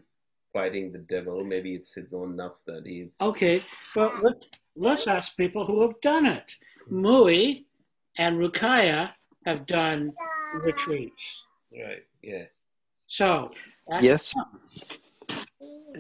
[0.56, 1.44] fighting the devil.
[1.44, 3.10] Maybe it's his own nafs that he's.
[3.20, 3.62] Okay,
[3.94, 4.36] well, let,
[4.74, 6.48] let's ask people who have done it.
[6.88, 7.04] Hmm.
[7.04, 7.64] Mui
[8.16, 9.10] and Rukaya
[9.44, 10.12] have done
[10.62, 11.44] retreats.
[11.70, 12.04] Right.
[12.22, 12.44] Yeah.
[13.06, 13.50] So,
[13.92, 14.34] ask Yes.
[14.34, 14.46] them.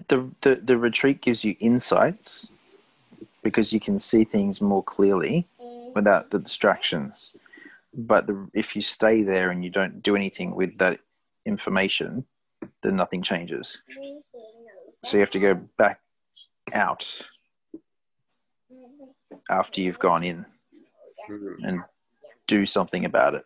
[0.08, 2.48] The, the the retreat gives you insights
[3.42, 5.46] because you can see things more clearly
[5.94, 7.30] without the distractions.
[7.94, 11.00] But the, if you stay there and you don't do anything with that
[11.46, 12.26] information,
[12.82, 13.78] then nothing changes.
[15.06, 16.00] So you have to go back
[16.72, 17.16] out
[19.48, 20.44] after you've gone in
[21.62, 21.80] and
[22.48, 23.44] do something about it.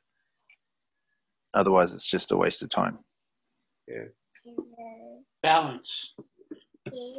[1.53, 3.01] Otherwise, it's just a waste of time.
[3.87, 4.05] Yeah.
[5.43, 6.15] balance.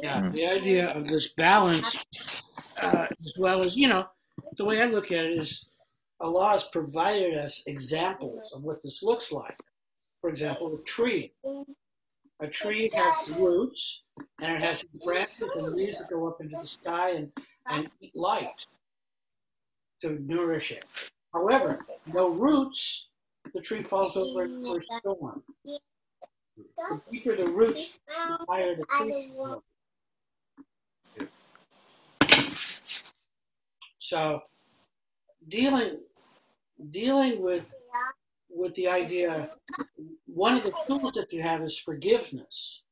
[0.02, 0.32] Yeah, Mm.
[0.32, 2.04] the idea of this balance,
[2.78, 4.08] uh, as well as, you know,
[4.56, 5.68] the way I look at it is
[6.18, 9.56] Allah has provided us examples of what this looks like.
[10.20, 11.32] For example, a tree.
[12.42, 14.02] A tree has roots
[14.40, 17.30] and it has branches and leaves that go up into the sky and,
[17.68, 18.66] and eat light
[20.00, 20.84] to nourish it.
[21.32, 23.06] However, no roots,
[23.54, 25.44] the tree falls over for a storm.
[25.64, 29.14] The deeper the roots, the higher the tree.
[34.00, 34.42] So,
[35.48, 36.00] dealing
[36.90, 37.64] dealing with
[38.54, 39.50] with the idea,
[40.26, 42.82] one of the tools that you have is forgiveness.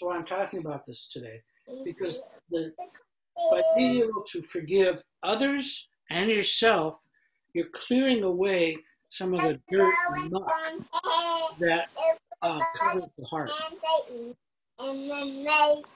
[0.00, 1.42] Why I'm talking about this today,
[1.84, 2.72] because the
[3.50, 6.98] by being able to forgive others and yourself,
[7.52, 8.76] you're clearing away
[9.10, 10.52] some of the dirt and muck
[11.58, 11.88] that
[12.42, 13.50] uh, covers the heart.
[14.80, 15.06] And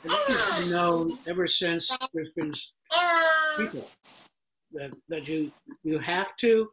[0.03, 2.53] this has been known ever since there's been
[3.57, 3.87] people
[4.73, 5.53] that, that you
[5.85, 6.69] you have to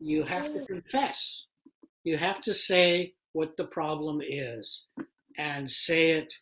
[0.00, 1.46] you have to confess.
[2.04, 4.86] You have to say what the problem is
[5.36, 6.32] and say it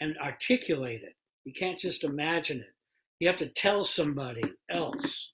[0.00, 1.14] and articulate it.
[1.44, 2.74] You can't just imagine it.
[3.20, 5.32] You have to tell somebody else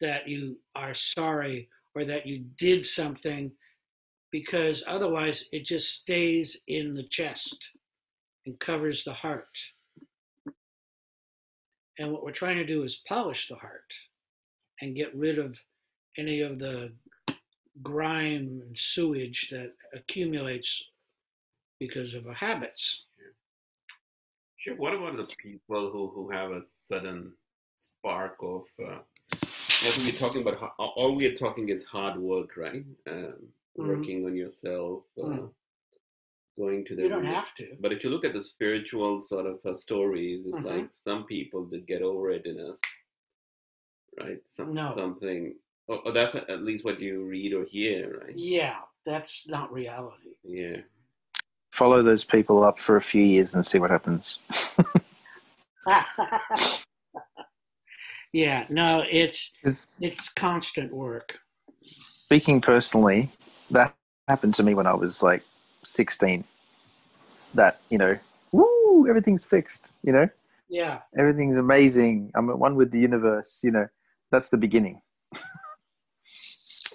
[0.00, 3.52] that you are sorry or that you did something
[4.32, 7.70] because otherwise it just stays in the chest
[8.46, 9.58] and covers the heart.
[11.98, 13.92] And what we're trying to do is polish the heart
[14.80, 15.56] and get rid of
[16.18, 16.92] any of the
[17.82, 20.84] grime and sewage that accumulates
[21.80, 23.04] because of our habits.
[24.56, 24.76] Sure.
[24.76, 27.32] What about the people who, who have a sudden
[27.76, 28.62] spark of?
[28.82, 28.98] Uh,
[29.42, 32.84] as we're talking about, all we are talking is hard work, right?
[33.06, 33.34] Um,
[33.76, 33.88] Mhm.
[33.88, 35.54] Working on yourself, uh, Mhm.
[36.56, 37.76] going to the You don't have to.
[37.80, 40.64] But if you look at the spiritual sort of uh, stories, it's Mhm.
[40.64, 42.80] like some people that get over it in us,
[44.20, 44.40] right?
[44.46, 44.94] Some, No.
[44.94, 45.58] Something.
[45.88, 48.32] Oh, oh, that's at least what you read or hear, right?
[48.36, 50.30] Yeah, that's not reality.
[50.42, 50.78] Yeah.
[51.72, 54.38] Follow those people up for a few years and see what happens.
[58.32, 61.38] yeah, no, it's 'Cause it's constant work.
[61.82, 63.30] speaking personally,
[63.70, 63.94] that
[64.28, 65.42] happened to me when I was like
[65.84, 66.44] 16.
[67.54, 68.18] That, you know,
[68.52, 70.28] woo, everything's fixed, you know,
[70.68, 72.30] Yeah, everything's amazing.
[72.34, 73.86] I'm at one with the universe, you know,
[74.30, 75.02] that's the beginning.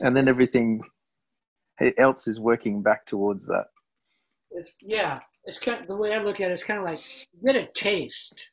[0.01, 0.81] and then everything
[1.97, 3.67] else is working back towards that.
[4.51, 5.19] it's yeah.
[5.45, 6.53] It's kind of, the way I look at it.
[6.53, 6.99] It's kind of like
[7.33, 8.51] you get a taste,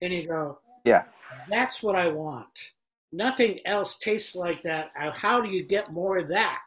[0.00, 1.04] and you go, Yeah.
[1.48, 2.70] "That's what I want."
[3.12, 4.90] Nothing else tastes like that.
[4.94, 6.62] How do you get more of that?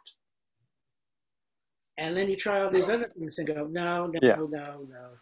[1.98, 4.36] And then you try all these other things and go, "No, no, Yeah.
[4.36, 5.18] no, no,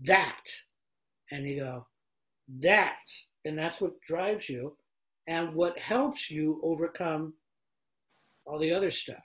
[0.00, 0.46] that,"
[1.32, 1.86] and you go,
[2.60, 3.04] "That,"
[3.44, 4.78] and that's what drives you,
[5.26, 7.34] and what helps you overcome
[8.46, 9.24] all the other stuff.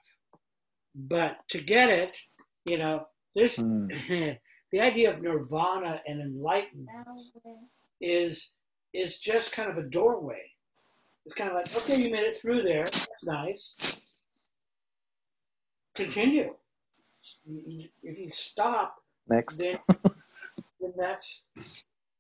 [0.96, 2.18] But to get it,
[2.66, 3.06] you know,
[3.36, 3.88] there's Hmm.
[4.72, 6.90] the idea of nirvana and enlightenment
[8.02, 8.52] is
[8.94, 10.42] is just kind of a doorway.
[11.26, 12.86] It's kind of like, okay, you made it through there.
[12.86, 14.02] That's nice.
[15.96, 16.56] Continue.
[17.46, 18.96] If you stop,
[19.28, 19.58] Next.
[19.58, 19.78] then,
[20.80, 21.46] then that's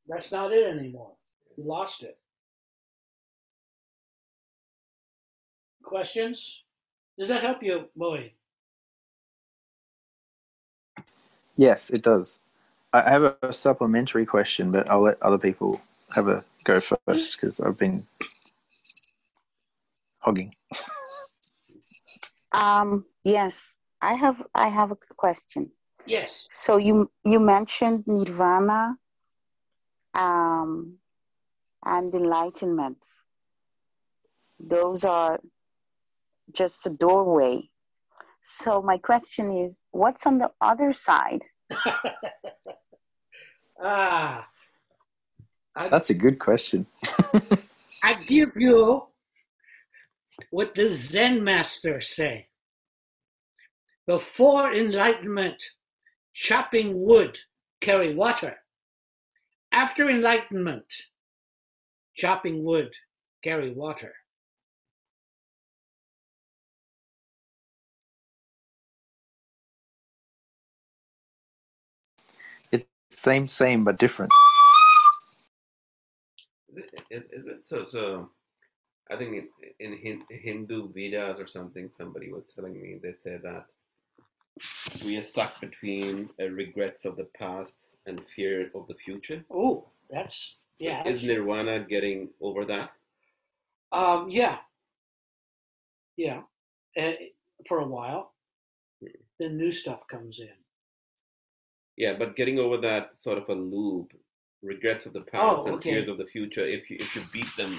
[0.07, 1.13] that's not it anymore.
[1.57, 2.17] You lost it.
[5.83, 6.63] Questions?
[7.19, 8.32] Does that help you, Boyd?
[11.58, 12.39] Yes, it does.
[12.93, 15.82] I have a supplementary question, but I'll let other people
[16.15, 18.08] have a go first because I've been
[20.19, 20.55] hogging.
[22.53, 24.41] Um, yes, I have.
[24.55, 25.71] I have a question.
[26.05, 26.47] Yes.
[26.51, 28.97] So you you mentioned nirvana,
[30.13, 30.93] um,
[31.86, 33.05] and enlightenment.
[34.58, 35.39] Those are
[36.53, 37.69] just a doorway.
[38.41, 41.41] So my question is, what's on the other side?
[43.83, 44.47] ah,
[45.75, 46.88] I, That's a good question.
[48.03, 49.03] I give you
[50.51, 52.47] what the Zen masters say.
[54.07, 55.62] Before enlightenment,
[56.33, 57.38] chopping wood
[57.81, 58.55] carry water.
[59.71, 60.85] After enlightenment,
[62.15, 62.91] chopping wood
[63.43, 64.13] carry water.
[73.19, 74.32] Same, same, but different.
[76.69, 77.84] Is it, is, is it so?
[77.84, 78.29] So,
[79.12, 79.45] I think
[79.79, 83.65] in, in Hindu Vedas or something, somebody was telling me they say that
[85.03, 89.43] we are stuck between uh, regrets of the past and fear of the future.
[89.51, 90.99] Oh, that's yeah.
[90.99, 92.91] Is that's- Nirvana getting over that?
[93.91, 94.58] Um, yeah,
[96.15, 96.41] yeah.
[96.97, 97.13] Uh,
[97.67, 98.34] for a while,
[99.39, 100.49] then new stuff comes in.
[101.99, 104.13] Yeah, but getting over that sort of a loop,
[104.63, 105.91] regrets of the past Oh, and okay.
[105.91, 106.65] fears of the future.
[106.65, 107.77] If you if you beat them,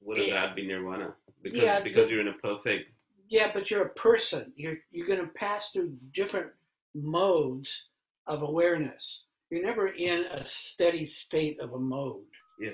[0.00, 0.46] wouldn't Yeah.
[0.46, 1.16] that be Nirvana?
[1.42, 2.92] Because Yeah, because the- you're in a perfect.
[3.28, 4.52] Yeah, but you're a person.
[4.56, 6.50] You're you're going to pass through different
[6.94, 7.88] modes
[8.26, 9.24] of awareness.
[9.50, 12.24] You're never in a steady state of a mode.
[12.60, 12.70] Yeah.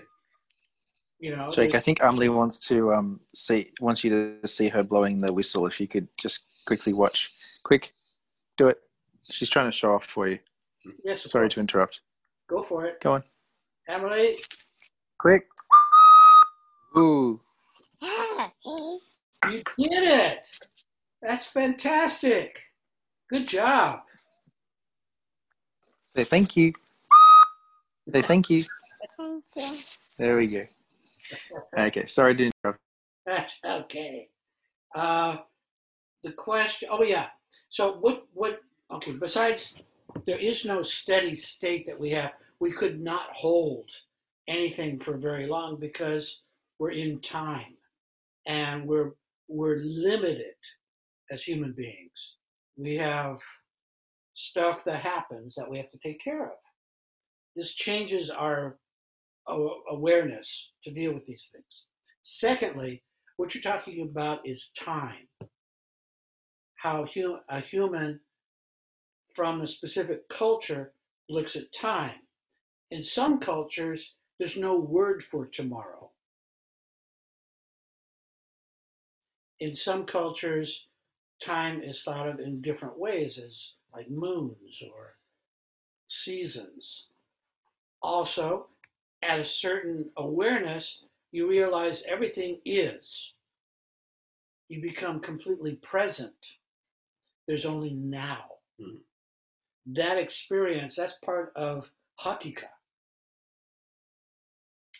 [1.20, 1.50] You know.
[1.50, 4.10] Jake, I there's- think Amelie wants to um see wants you
[4.42, 5.66] to see her blowing the whistle.
[5.66, 7.30] If you could just quickly watch,
[7.62, 7.94] quick,
[8.58, 8.78] do it.
[9.30, 10.38] She's trying to show off for you.
[11.04, 11.54] yes, Sorry course.
[11.54, 12.00] to interrupt.
[12.48, 13.24] go for it, Go on,
[13.88, 14.36] Emily.
[15.18, 15.46] quick.
[16.96, 17.40] Ooh,
[18.02, 20.48] You did it.
[21.22, 22.60] That's fantastic.
[23.30, 24.00] Good job.
[26.16, 26.72] say thank you.
[28.12, 28.64] Say thank you.
[29.18, 29.78] thank you.
[30.18, 30.64] There we go.
[31.76, 32.80] Okay, sorry to interrupt.
[33.26, 34.28] That's okay.
[34.94, 35.38] Uh,
[36.22, 36.88] the question.
[36.92, 37.26] Oh yeah.
[37.70, 38.26] So what?
[38.34, 38.60] What?
[38.94, 39.10] Okay.
[39.12, 39.74] Besides,
[40.24, 42.30] there is no steady state that we have.
[42.60, 43.90] We could not hold
[44.46, 46.42] anything for very long because
[46.78, 47.74] we're in time,
[48.46, 49.10] and we're
[49.48, 50.54] we're limited
[51.32, 52.36] as human beings.
[52.76, 53.38] We have
[54.34, 56.58] stuff that happens that we have to take care of.
[57.56, 58.78] This changes our
[59.90, 61.86] awareness to deal with these things.
[62.22, 63.02] Secondly,
[63.38, 65.28] what you're talking about is time.
[66.76, 67.06] How
[67.48, 68.20] a human
[69.34, 70.92] from a specific culture
[71.28, 72.20] looks at time.
[72.90, 76.10] In some cultures, there's no word for tomorrow.
[79.60, 80.86] In some cultures,
[81.40, 85.16] time is thought of in different ways as like moons or
[86.08, 87.06] seasons.
[88.02, 88.68] Also,
[89.22, 93.32] at a certain awareness, you realize everything is.
[94.68, 96.34] You become completely present.
[97.46, 98.58] There's only now.
[98.80, 99.00] Mhm.
[99.86, 102.68] That experience, that's part of Hakika.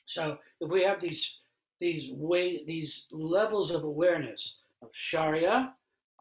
[0.07, 1.39] So if we have these
[1.81, 5.75] these way these levels of awareness of Sharia,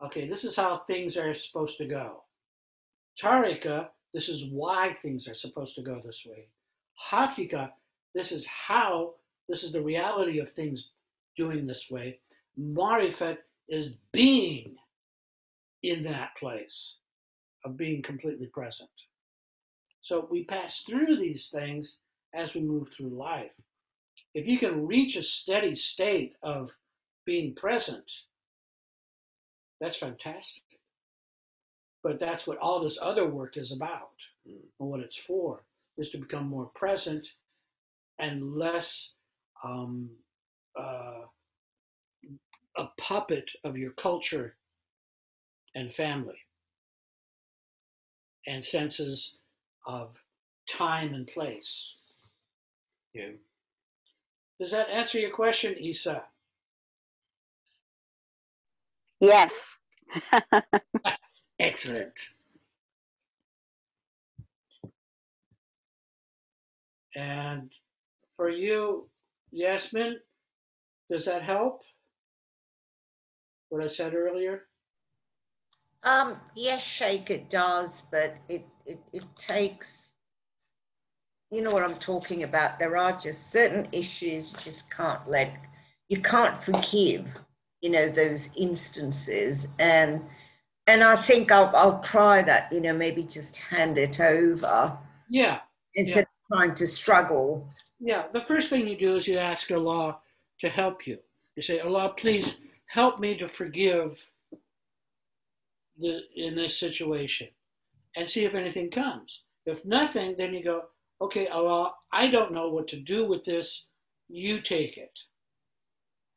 [0.04, 2.24] okay, this is how things are supposed to go.
[3.22, 6.48] Tarika, this is why things are supposed to go this way.
[7.12, 7.72] Hakika,
[8.16, 9.14] this is how,
[9.48, 10.90] this is the reality of things
[11.38, 12.20] doing this way.
[12.60, 13.38] Marifat
[13.68, 14.76] is being
[15.84, 16.96] in that place
[17.66, 18.90] of being completely present.
[20.02, 21.98] So we pass through these things
[22.34, 23.52] as we move through life.
[24.34, 26.72] If you can reach a steady state of
[27.26, 28.12] being present,
[29.80, 30.64] that's fantastic.
[32.04, 34.10] But that's what all this other work is about
[34.48, 34.60] Mm.
[34.80, 35.64] and what it's for
[35.98, 37.26] is to become more present
[38.20, 39.14] and less
[39.64, 40.10] um,
[40.78, 41.22] uh,
[42.78, 44.58] a puppet of your culture
[45.76, 46.43] and family
[48.48, 49.36] and senses
[49.86, 50.16] of
[50.68, 51.94] time and place.
[53.14, 53.30] Yeah.
[54.60, 56.24] Does that answer your question, Isa?
[59.20, 59.78] Yes.
[61.60, 62.20] Excellent.
[67.16, 67.72] And
[68.38, 69.08] for you,
[69.52, 70.18] Yasmin,
[71.10, 71.84] does that help?
[73.70, 74.64] What I said earlier?
[76.04, 80.10] Um, yes, Sheikh, it does, but it, it, it takes,
[81.50, 82.78] you know what I'm talking about.
[82.78, 85.54] There are just certain issues you just can't let,
[86.10, 87.26] you can't forgive,
[87.82, 89.68] you know, those instances.
[89.80, 90.22] And,
[90.88, 94.98] and I think I'll, I'll try that, you know, maybe just hand it over
[95.30, 95.60] Yeah,
[95.96, 96.28] instead of
[96.58, 97.70] trying to struggle.
[98.02, 98.24] yeah.
[98.34, 100.20] The first thing you do is you ask Allah
[100.60, 101.18] to help you.
[101.56, 102.56] You say, Allah, please
[102.88, 104.20] help me to forgive
[106.00, 107.48] the in this situation,
[108.16, 109.44] and see if anything comes.
[109.66, 110.84] If nothing, then you go,
[111.22, 113.86] okay, uh, Allah, I don't know what to do with this.
[114.30, 115.18] You take it,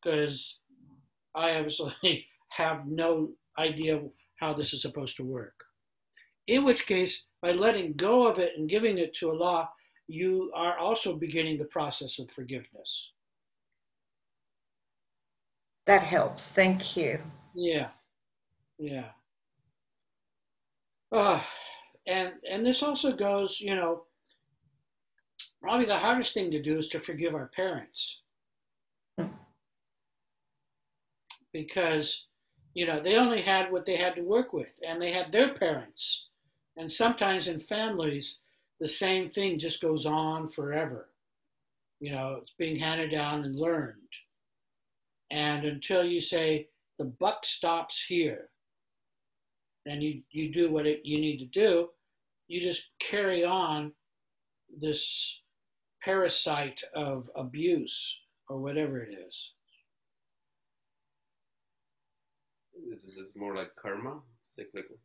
[0.03, 0.59] because
[1.35, 1.93] I obviously
[2.51, 4.03] have no idea
[4.39, 5.65] how this is supposed to work.
[6.47, 9.69] In which case, by letting go of it and giving it to Allah,
[10.09, 13.11] you are also beginning the process of forgiveness.
[15.87, 16.47] That helps.
[16.47, 17.21] Thank you.
[17.55, 17.89] Yeah,
[18.79, 19.11] yeah.
[21.13, 21.41] Uh,
[22.07, 24.05] and and this also goes, you know,
[25.63, 28.23] probably the hardest thing to do is to forgive our parents
[31.53, 32.25] because
[32.75, 35.55] you know they only had what they had to work with, and they had their
[35.55, 36.29] parents,
[36.77, 38.39] and sometimes in families
[38.81, 41.09] the same thing just goes on forever.
[42.01, 43.97] You know, it's being handed down and learned.
[45.31, 48.51] And until you say the buck stops here,
[49.87, 51.89] and you, you do what it, you need to do,
[52.49, 53.93] you just carry on
[54.81, 55.41] this
[56.03, 58.19] parasite of abuse
[58.49, 59.35] or whatever it is.
[62.91, 64.97] This Is this more like karma, cyclical?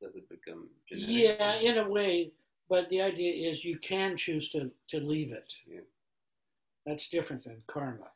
[0.00, 1.08] Does it become genetic?
[1.08, 2.32] Yeah, in a way,
[2.68, 5.52] but the idea is you can choose to, to leave it.
[5.66, 5.80] Yeah.
[6.86, 8.06] That's different than karma.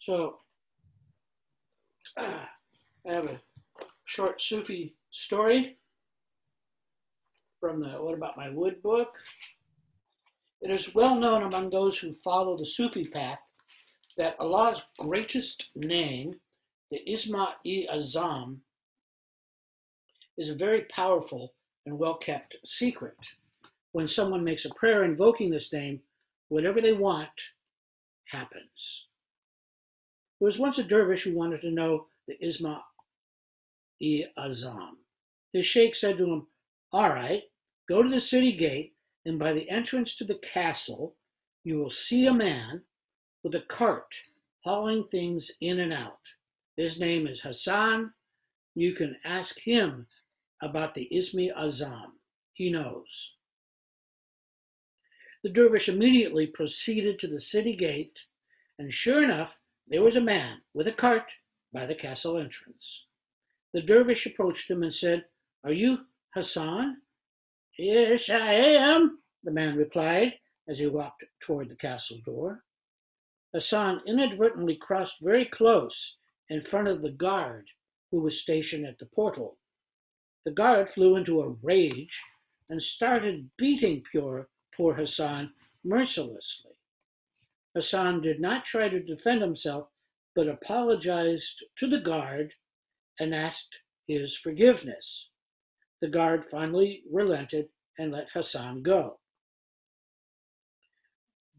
[0.00, 0.38] So,
[2.16, 2.48] ah,
[3.06, 3.40] I have a
[4.06, 5.76] short Sufi story
[7.60, 9.12] from the What About My Wood book.
[10.62, 13.40] It is well known among those who follow the Sufi path
[14.16, 16.40] that Allah's greatest name,
[16.90, 18.56] the Isma i Azam,
[20.38, 21.52] is a very powerful
[21.84, 23.18] and well kept secret.
[23.92, 26.00] When someone makes a prayer invoking this name,
[26.48, 27.28] whatever they want
[28.28, 29.09] happens.
[30.40, 32.80] There was once a dervish who wanted to know the Isma
[34.02, 34.96] i Azam.
[35.52, 36.46] His sheikh said to him,
[36.92, 37.42] All right,
[37.86, 38.94] go to the city gate,
[39.26, 41.16] and by the entrance to the castle,
[41.62, 42.82] you will see a man
[43.42, 44.14] with a cart
[44.64, 46.20] hauling things in and out.
[46.76, 48.14] His name is Hassan.
[48.74, 50.06] You can ask him
[50.62, 52.12] about the Ismi Azam.
[52.54, 53.32] He knows.
[55.42, 58.20] The dervish immediately proceeded to the city gate,
[58.78, 59.50] and sure enough,
[59.90, 61.32] there was a man with a cart
[61.72, 63.04] by the castle entrance.
[63.72, 65.24] The dervish approached him and said,
[65.64, 65.98] Are you
[66.32, 66.98] Hassan?
[67.76, 70.34] Yes, I am, the man replied
[70.68, 72.62] as he walked toward the castle door.
[73.52, 76.16] Hassan inadvertently crossed very close
[76.48, 77.66] in front of the guard
[78.10, 79.58] who was stationed at the portal.
[80.44, 82.20] The guard flew into a rage
[82.68, 85.52] and started beating poor, poor Hassan
[85.84, 86.69] mercilessly.
[87.74, 89.88] Hassan did not try to defend himself,
[90.34, 92.54] but apologized to the guard
[93.18, 95.28] and asked his forgiveness.
[96.00, 97.68] The guard finally relented
[97.98, 99.18] and let Hassan go.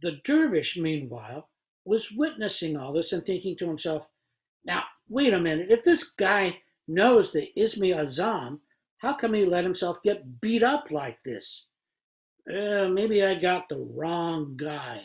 [0.01, 1.49] The dervish, meanwhile,
[1.85, 4.07] was witnessing all this and thinking to himself,
[4.65, 8.59] now, wait a minute, if this guy knows the Ismi Azam,
[8.97, 11.65] how come he let himself get beat up like this?
[12.49, 15.01] Uh, maybe I got the wrong guy.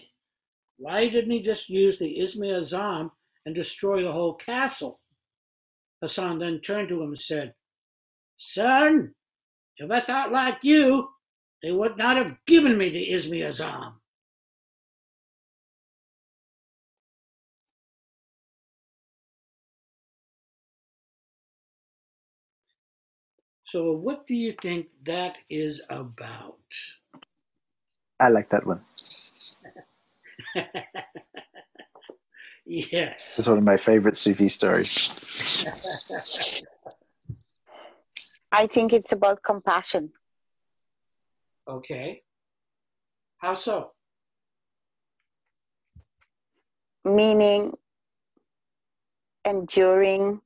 [0.79, 3.11] Why didn't he just use the Ismi Azam
[3.47, 5.01] and destroy the whole castle?
[6.03, 7.55] Hassan then turned to him and said,
[8.39, 9.15] Son,
[9.79, 11.09] if I thought like you,
[11.63, 13.95] they would not have given me the Ismi Azam.
[23.67, 26.59] So, what do you think that is about?
[28.21, 28.83] I like that one.
[32.67, 33.39] Yes.
[33.39, 35.11] It's one of my favorite Sufi stories.
[38.53, 40.13] I think it's about compassion.
[41.69, 42.23] Okay.
[43.39, 43.93] How so?
[47.05, 47.77] Meaning
[49.45, 50.41] enduring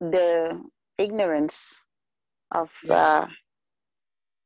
[0.00, 0.60] the
[0.98, 1.82] ignorance
[2.50, 3.26] of uh,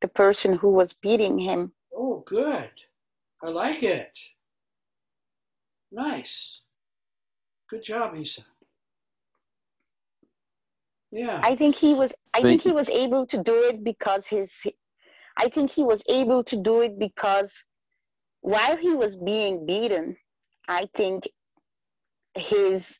[0.00, 1.72] the person who was beating him.
[1.94, 2.70] Oh, good.
[3.42, 4.18] I like it.
[5.92, 6.60] Nice.
[7.70, 8.44] Good job, Isa.
[11.10, 11.40] Yeah.
[11.42, 14.62] I think he was I think he was able to do it because his
[15.36, 17.52] I think he was able to do it because
[18.40, 20.16] while he was being beaten,
[20.68, 21.28] I think
[22.34, 22.98] his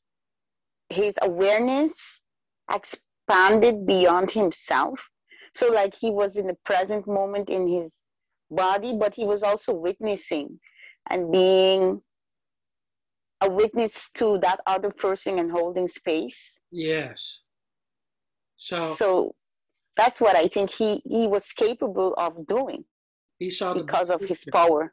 [0.90, 2.22] his awareness
[2.70, 5.08] expanded beyond himself.
[5.54, 7.94] So like he was in the present moment in his
[8.50, 10.58] body, but he was also witnessing
[11.10, 12.00] and being
[13.40, 16.60] a witness to that other person and holding space.
[16.70, 17.40] yes.
[18.60, 19.34] So, so
[19.96, 22.84] that's what I think he, he was capable of doing
[23.38, 24.92] he saw because of his power.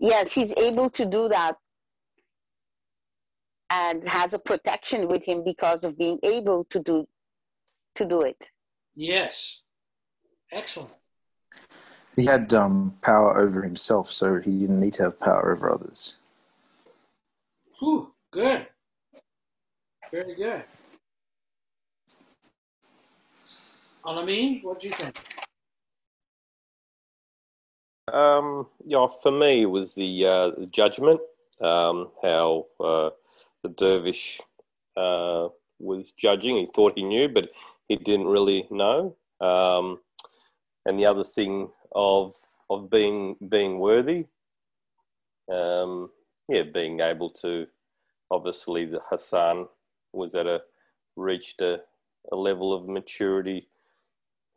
[0.00, 1.56] Yes, he's able to do that
[3.70, 7.06] and has a protection with him because of being able to do
[7.94, 8.50] to do it.
[8.94, 9.60] Yes.
[10.50, 10.92] Excellent.
[12.16, 16.16] He had um, power over himself, so he didn't need to have power over others.
[17.78, 18.66] Whew, good.
[20.10, 20.62] Very good.
[24.04, 25.16] Alameen, what do you think?
[28.12, 31.20] Um, yeah, for me, it was the, uh, the judgment,
[31.62, 33.10] um, how uh,
[33.62, 34.40] the dervish
[34.98, 35.48] uh,
[35.78, 36.56] was judging.
[36.56, 37.50] He thought he knew, but
[37.88, 39.16] he didn't really know.
[39.40, 40.00] Um,
[40.86, 42.34] and the other thing of
[42.70, 44.26] of being being worthy,
[45.50, 46.10] um,
[46.48, 47.66] yeah, being able to,
[48.30, 49.66] obviously, the Hassan
[50.12, 50.62] was at a
[51.16, 51.80] reached a,
[52.30, 53.68] a level of maturity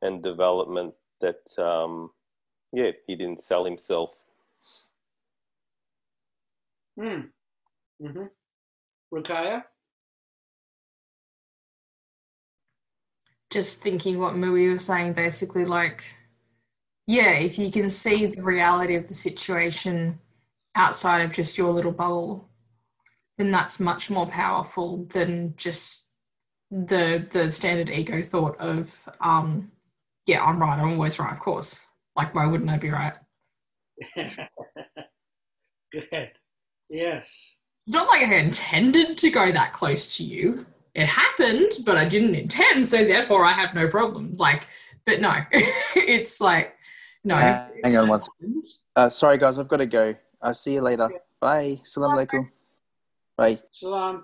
[0.01, 1.57] and development that.
[1.57, 2.11] Um,
[2.75, 4.25] yeah, he didn't sell himself.
[6.99, 7.21] Hmm.
[8.01, 8.25] Mm-hmm.
[9.13, 9.63] Rukaya?
[13.55, 16.03] Just thinking what Mui was saying, basically, like,
[17.07, 20.19] yeah, if you can see the reality of the situation
[20.75, 22.49] outside of just your little bubble,
[23.37, 26.09] then that's much more powerful than just
[26.69, 29.71] the the standard ego thought of, um,
[30.25, 31.85] yeah, I'm right, I'm always right, of course.
[32.13, 33.15] Like, why wouldn't I be right?
[35.93, 36.31] Good.
[36.89, 37.55] Yes.
[37.87, 40.65] It's not like I intended to go that close to you.
[40.95, 44.33] It happened, but I didn't intend, so therefore I have no problem.
[44.37, 44.67] Like,
[45.05, 46.73] but no, it's like,
[47.25, 47.35] no.
[47.35, 48.63] Uh, hang on one second.
[48.97, 50.15] Uh, sorry, guys, I've got to go.
[50.41, 51.09] I'll see you later.
[51.41, 51.81] Bye.
[51.83, 52.49] Salam alaikum.
[53.35, 53.59] Bye.
[53.73, 54.23] Salam.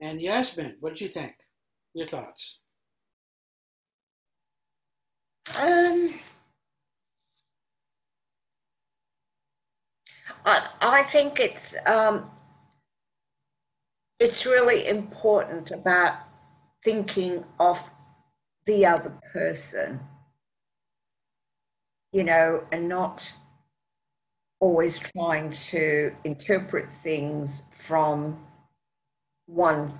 [0.00, 1.34] And Yasmin, what do you think?
[1.94, 2.58] Your thoughts?
[5.54, 6.18] Um,
[10.44, 12.28] I, I think it's um,
[14.22, 16.14] it's really important about
[16.84, 17.76] thinking of
[18.66, 19.98] the other person,
[22.12, 23.28] you know, and not
[24.60, 28.38] always trying to interpret things from
[29.46, 29.98] one,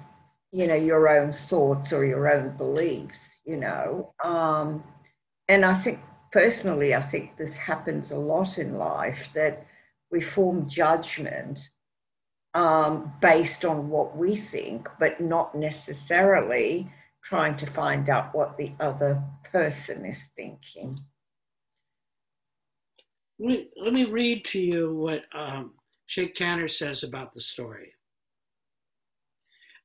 [0.52, 4.14] you know, your own thoughts or your own beliefs, you know.
[4.22, 4.84] Um,
[5.48, 5.98] and I think
[6.30, 9.66] personally, I think this happens a lot in life that
[10.12, 11.70] we form judgment
[12.54, 16.90] um, based on what we think, but not necessarily
[17.22, 20.98] trying to find out what the other person is thinking.
[23.38, 25.72] Let me, let me read to you what um,
[26.06, 27.94] Sheikh Tanner says about the story.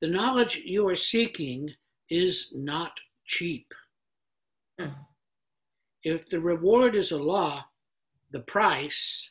[0.00, 1.70] The knowledge you are seeking
[2.10, 2.92] is not
[3.26, 3.72] cheap.
[4.78, 4.90] Hmm.
[6.04, 7.66] If the reward is Allah,
[8.30, 9.30] the price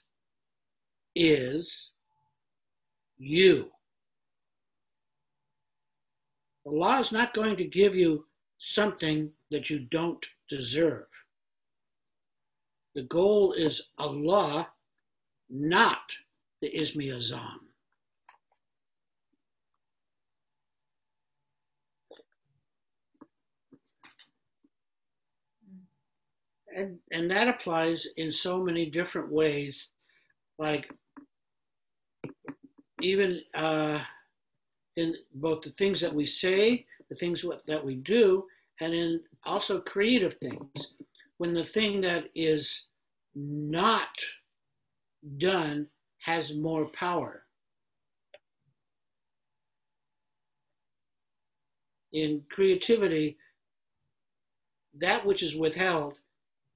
[1.15, 1.91] is
[3.17, 3.71] you.
[6.65, 8.25] Allah is not going to give you
[8.57, 11.05] something that you don't deserve.
[12.95, 14.69] The goal is Allah,
[15.49, 15.99] not
[16.61, 17.59] the Ismi Azam.
[26.75, 29.87] And, and that applies in so many different ways,
[30.59, 30.91] like
[33.01, 33.99] even uh,
[34.95, 38.45] in both the things that we say, the things that we do,
[38.81, 40.95] and in also creative things.
[41.37, 42.85] When the thing that is
[43.35, 44.09] not
[45.37, 45.87] done
[46.19, 47.43] has more power.
[52.13, 53.37] In creativity,
[54.99, 56.15] that which is withheld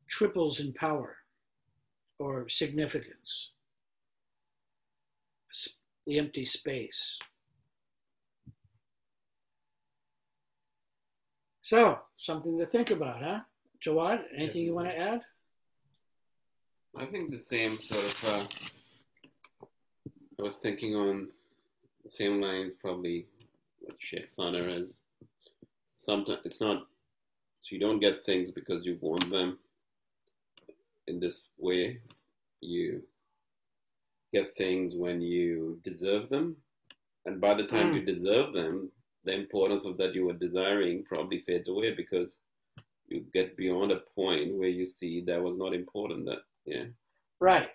[0.07, 1.15] triples in power
[2.19, 3.51] or significance.
[6.07, 7.19] The empty space.
[11.61, 13.39] So, something to think about, huh?
[13.81, 15.21] Jawad, anything you want to add?
[16.97, 18.25] I think the same sort of.
[18.25, 18.43] Uh,
[20.39, 21.29] I was thinking on
[22.03, 23.25] the same lines, probably
[23.79, 24.99] what Sheikh Tanner is.
[25.93, 26.87] Sometimes it's not.
[27.61, 29.59] So you don't get things because you want them.
[31.07, 31.99] In this way,
[32.59, 33.01] you
[34.33, 36.55] get things when you deserve them,
[37.25, 37.95] and by the time Mm.
[37.95, 38.91] you deserve them,
[39.23, 42.37] the importance of that you were desiring probably fades away because
[43.07, 46.25] you get beyond a point where you see that was not important.
[46.25, 46.85] That yeah.
[47.39, 47.69] Right,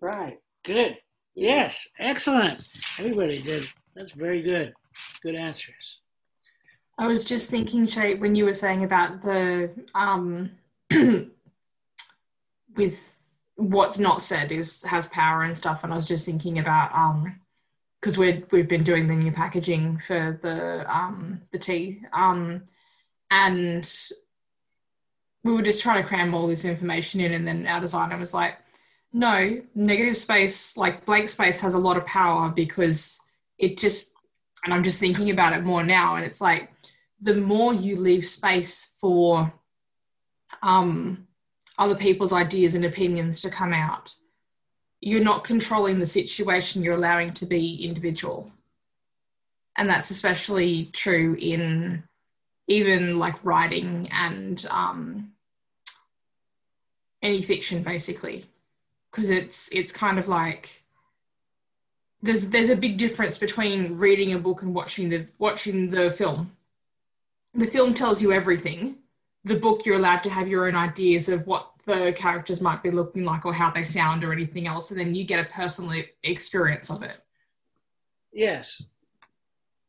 [0.00, 0.40] right.
[0.64, 0.98] Good.
[1.34, 2.66] Yes, excellent.
[2.98, 3.68] Everybody did.
[3.94, 4.74] That's very good.
[5.22, 6.00] Good answers.
[6.98, 10.50] I was just thinking, Shay, when you were saying about the um,
[12.76, 13.20] with
[13.56, 17.40] what's not said is has power and stuff, and I was just thinking about um,
[18.00, 22.64] because we we've been doing the new packaging for the um the tea um,
[23.30, 23.90] and
[25.44, 28.34] we were just trying to cram all this information in, and then our designer was
[28.34, 28.58] like,
[29.12, 33.20] "No, negative space, like blank space, has a lot of power because
[33.58, 34.12] it just."
[34.64, 36.70] And I'm just thinking about it more now, and it's like
[37.20, 39.52] the more you leave space for
[40.62, 41.26] um,
[41.78, 44.14] other people's ideas and opinions to come out,
[45.00, 48.50] you're not controlling the situation, you're allowing to be individual.
[49.76, 52.04] And that's especially true in
[52.68, 55.32] even like writing and um,
[57.20, 58.46] any fiction, basically,
[59.10, 60.84] because it's it's kind of like
[62.22, 66.52] there's there's a big difference between reading a book and watching the watching the film
[67.54, 68.96] the film tells you everything.
[69.44, 72.90] The book, you're allowed to have your own ideas of what the characters might be
[72.90, 76.02] looking like or how they sound or anything else, and then you get a personal
[76.22, 77.20] experience of it.
[78.32, 78.82] Yes.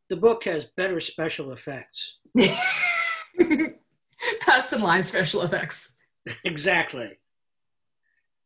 [0.10, 2.18] The book has better special effects.
[4.42, 5.98] Personalized special effects.
[6.44, 7.18] exactly.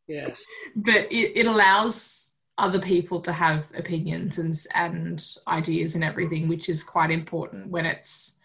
[0.06, 0.42] Yes.
[0.74, 6.68] But it, it allows other people to have opinions and, and ideas and everything, which
[6.68, 8.38] is quite important when it's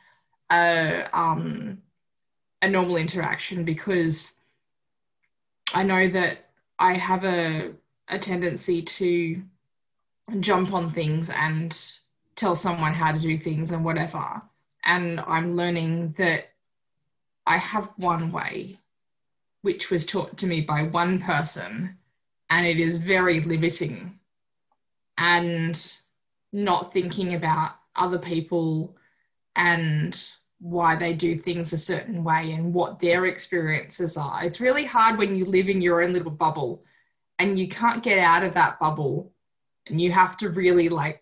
[0.51, 1.79] a, um,
[2.65, 4.37] a normal interaction because
[5.73, 6.49] I know that
[6.79, 7.73] I have a,
[8.07, 9.43] a tendency to
[10.39, 11.79] jump on things and
[12.35, 14.41] tell someone how to do things and whatever.
[14.83, 16.53] And I'm learning that
[17.45, 18.79] I have one way,
[19.61, 21.97] which was taught to me by one person,
[22.49, 24.19] and it is very limiting.
[25.19, 25.93] And
[26.51, 28.95] not thinking about other people
[29.55, 30.27] and
[30.65, 34.43] why they do things a certain way and what their experiences are.
[34.43, 36.83] It's really hard when you live in your own little bubble
[37.37, 39.31] and you can't get out of that bubble
[39.85, 41.21] and you have to really like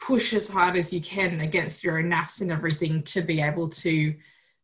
[0.00, 3.68] push as hard as you can against your own nafs and everything to be able
[3.68, 4.12] to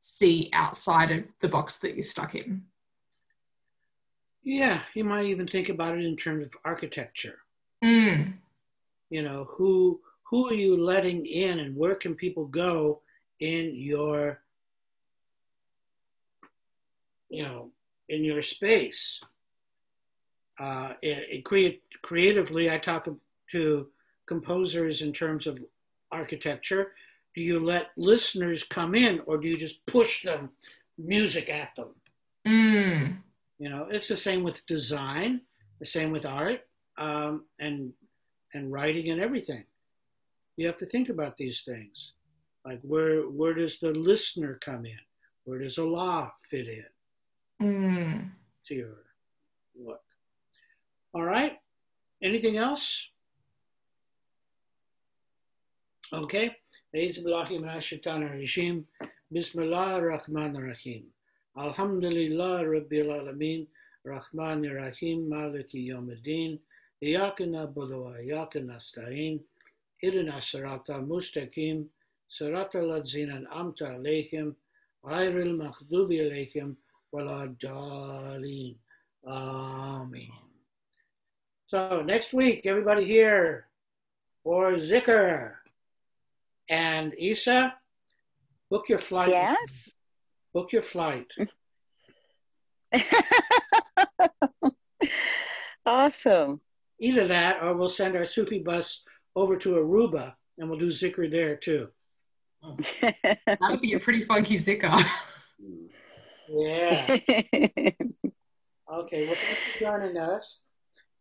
[0.00, 2.64] see outside of the box that you're stuck in.
[4.42, 7.38] Yeah, you might even think about it in terms of architecture.
[7.84, 8.32] Mm.
[9.08, 13.02] You know, who who are you letting in and where can people go
[13.40, 14.40] in your
[17.28, 17.70] you know
[18.08, 19.20] in your space.
[20.58, 23.08] Uh, it, it create, creatively, I talk
[23.52, 23.88] to
[24.26, 25.58] composers in terms of
[26.12, 26.92] architecture.
[27.34, 30.50] Do you let listeners come in, or do you just push them
[30.98, 31.94] music at them?
[32.46, 33.16] Mm.
[33.58, 35.42] You know, it's the same with design,
[35.78, 36.66] the same with art,
[36.98, 37.92] um, and
[38.52, 39.64] and writing and everything.
[40.56, 42.12] You have to think about these things,
[42.64, 44.98] like where where does the listener come in?
[45.44, 46.84] Where does Allah fit in
[47.62, 48.30] Mm.
[48.66, 49.04] to your
[49.74, 50.02] look?
[51.14, 51.58] All right.
[52.22, 53.06] Anything else?
[56.12, 56.56] Okay.
[59.32, 61.04] Bismillah ar-Rahman ar-Rahim.
[61.56, 63.66] Alhamdulillah Rabbil Alameen.
[64.04, 65.28] Rahman ar-Rahim.
[65.30, 66.58] Maliki Yawmiddin.
[67.02, 69.40] Iyaka na'budu wa iyaka nasta'in.
[70.02, 71.86] Ihdina sirata mustaqim.
[72.29, 74.55] Sirata ladzina an'amta alayhim.
[75.05, 76.75] غير المغضوب عليهم
[77.11, 78.77] ولا الضالين.
[79.27, 80.29] Amen.
[81.67, 83.67] So next week, everybody here
[84.43, 85.53] for Zikr.
[86.69, 87.75] And Isa,
[88.69, 89.29] book your flight.
[89.29, 89.93] Yes.
[90.53, 91.31] Book your flight.
[95.85, 96.61] awesome.
[96.99, 99.03] Either that or we'll send our Sufi bus
[99.35, 101.89] over to Aruba and we'll do Zikr there too.
[102.62, 105.02] That would be a pretty funky zikr.
[106.48, 107.18] Yeah.
[108.92, 109.24] Okay.
[109.24, 110.62] Well, thanks for joining us.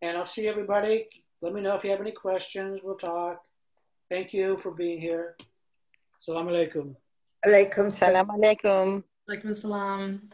[0.01, 1.07] And I'll see everybody.
[1.41, 2.79] Let me know if you have any questions.
[2.83, 3.41] We'll talk.
[4.09, 5.37] Thank you for being here.
[6.19, 6.95] Salam alaikum.
[7.45, 8.25] Alaikum salam.
[8.25, 9.03] Salam alaikum.
[9.29, 10.29] Alaikum salam.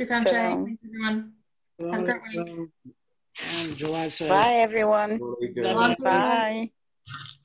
[0.00, 0.64] Shukran, Salam.
[0.64, 1.32] Thanks, everyone.
[1.78, 2.48] Salam Have a great week.
[2.48, 2.70] alaikum.
[3.60, 5.18] And Jawad says, Bye, everyone.
[5.18, 5.96] Salam.
[6.02, 6.70] Bye.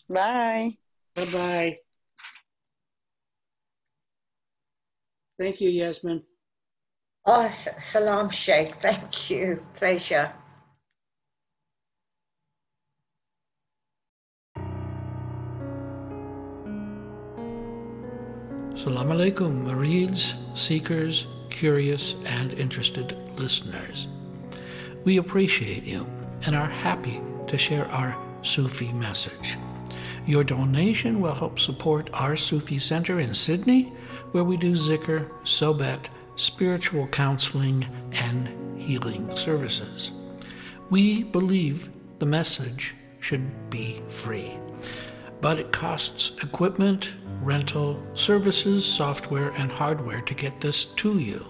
[0.09, 0.77] Bye.
[1.15, 1.77] bye bye.
[5.39, 6.23] Thank you, Yasmin.
[7.25, 8.75] Oh, salam, Sheikh.
[8.81, 9.63] Thank you.
[9.75, 10.31] Pleasure.
[18.75, 24.07] Salam alaikum, Murids, seekers, curious, and interested listeners.
[25.03, 26.07] We appreciate you
[26.45, 29.57] and are happy to share our Sufi message.
[30.27, 33.93] Your donation will help support our Sufi Center in Sydney,
[34.31, 40.11] where we do zikr, sobat, spiritual counseling, and healing services.
[40.91, 44.59] We believe the message should be free
[45.41, 51.45] but it costs equipment, rental, services, software, and hardware to get this to you.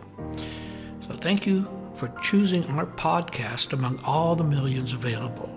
[1.08, 5.54] So thank you for choosing our podcast among all the millions available.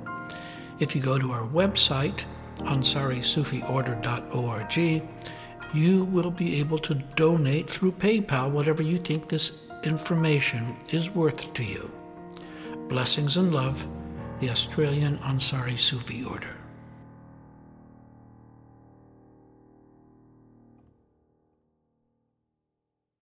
[0.79, 2.25] If you go to our website,
[2.65, 5.03] ansarisufiorder.org,
[5.73, 9.53] you will be able to donate through PayPal whatever you think this
[9.85, 11.91] information is worth to you.
[12.89, 13.87] Blessings and love,
[14.41, 16.60] the Australian Ansari Sufi Order.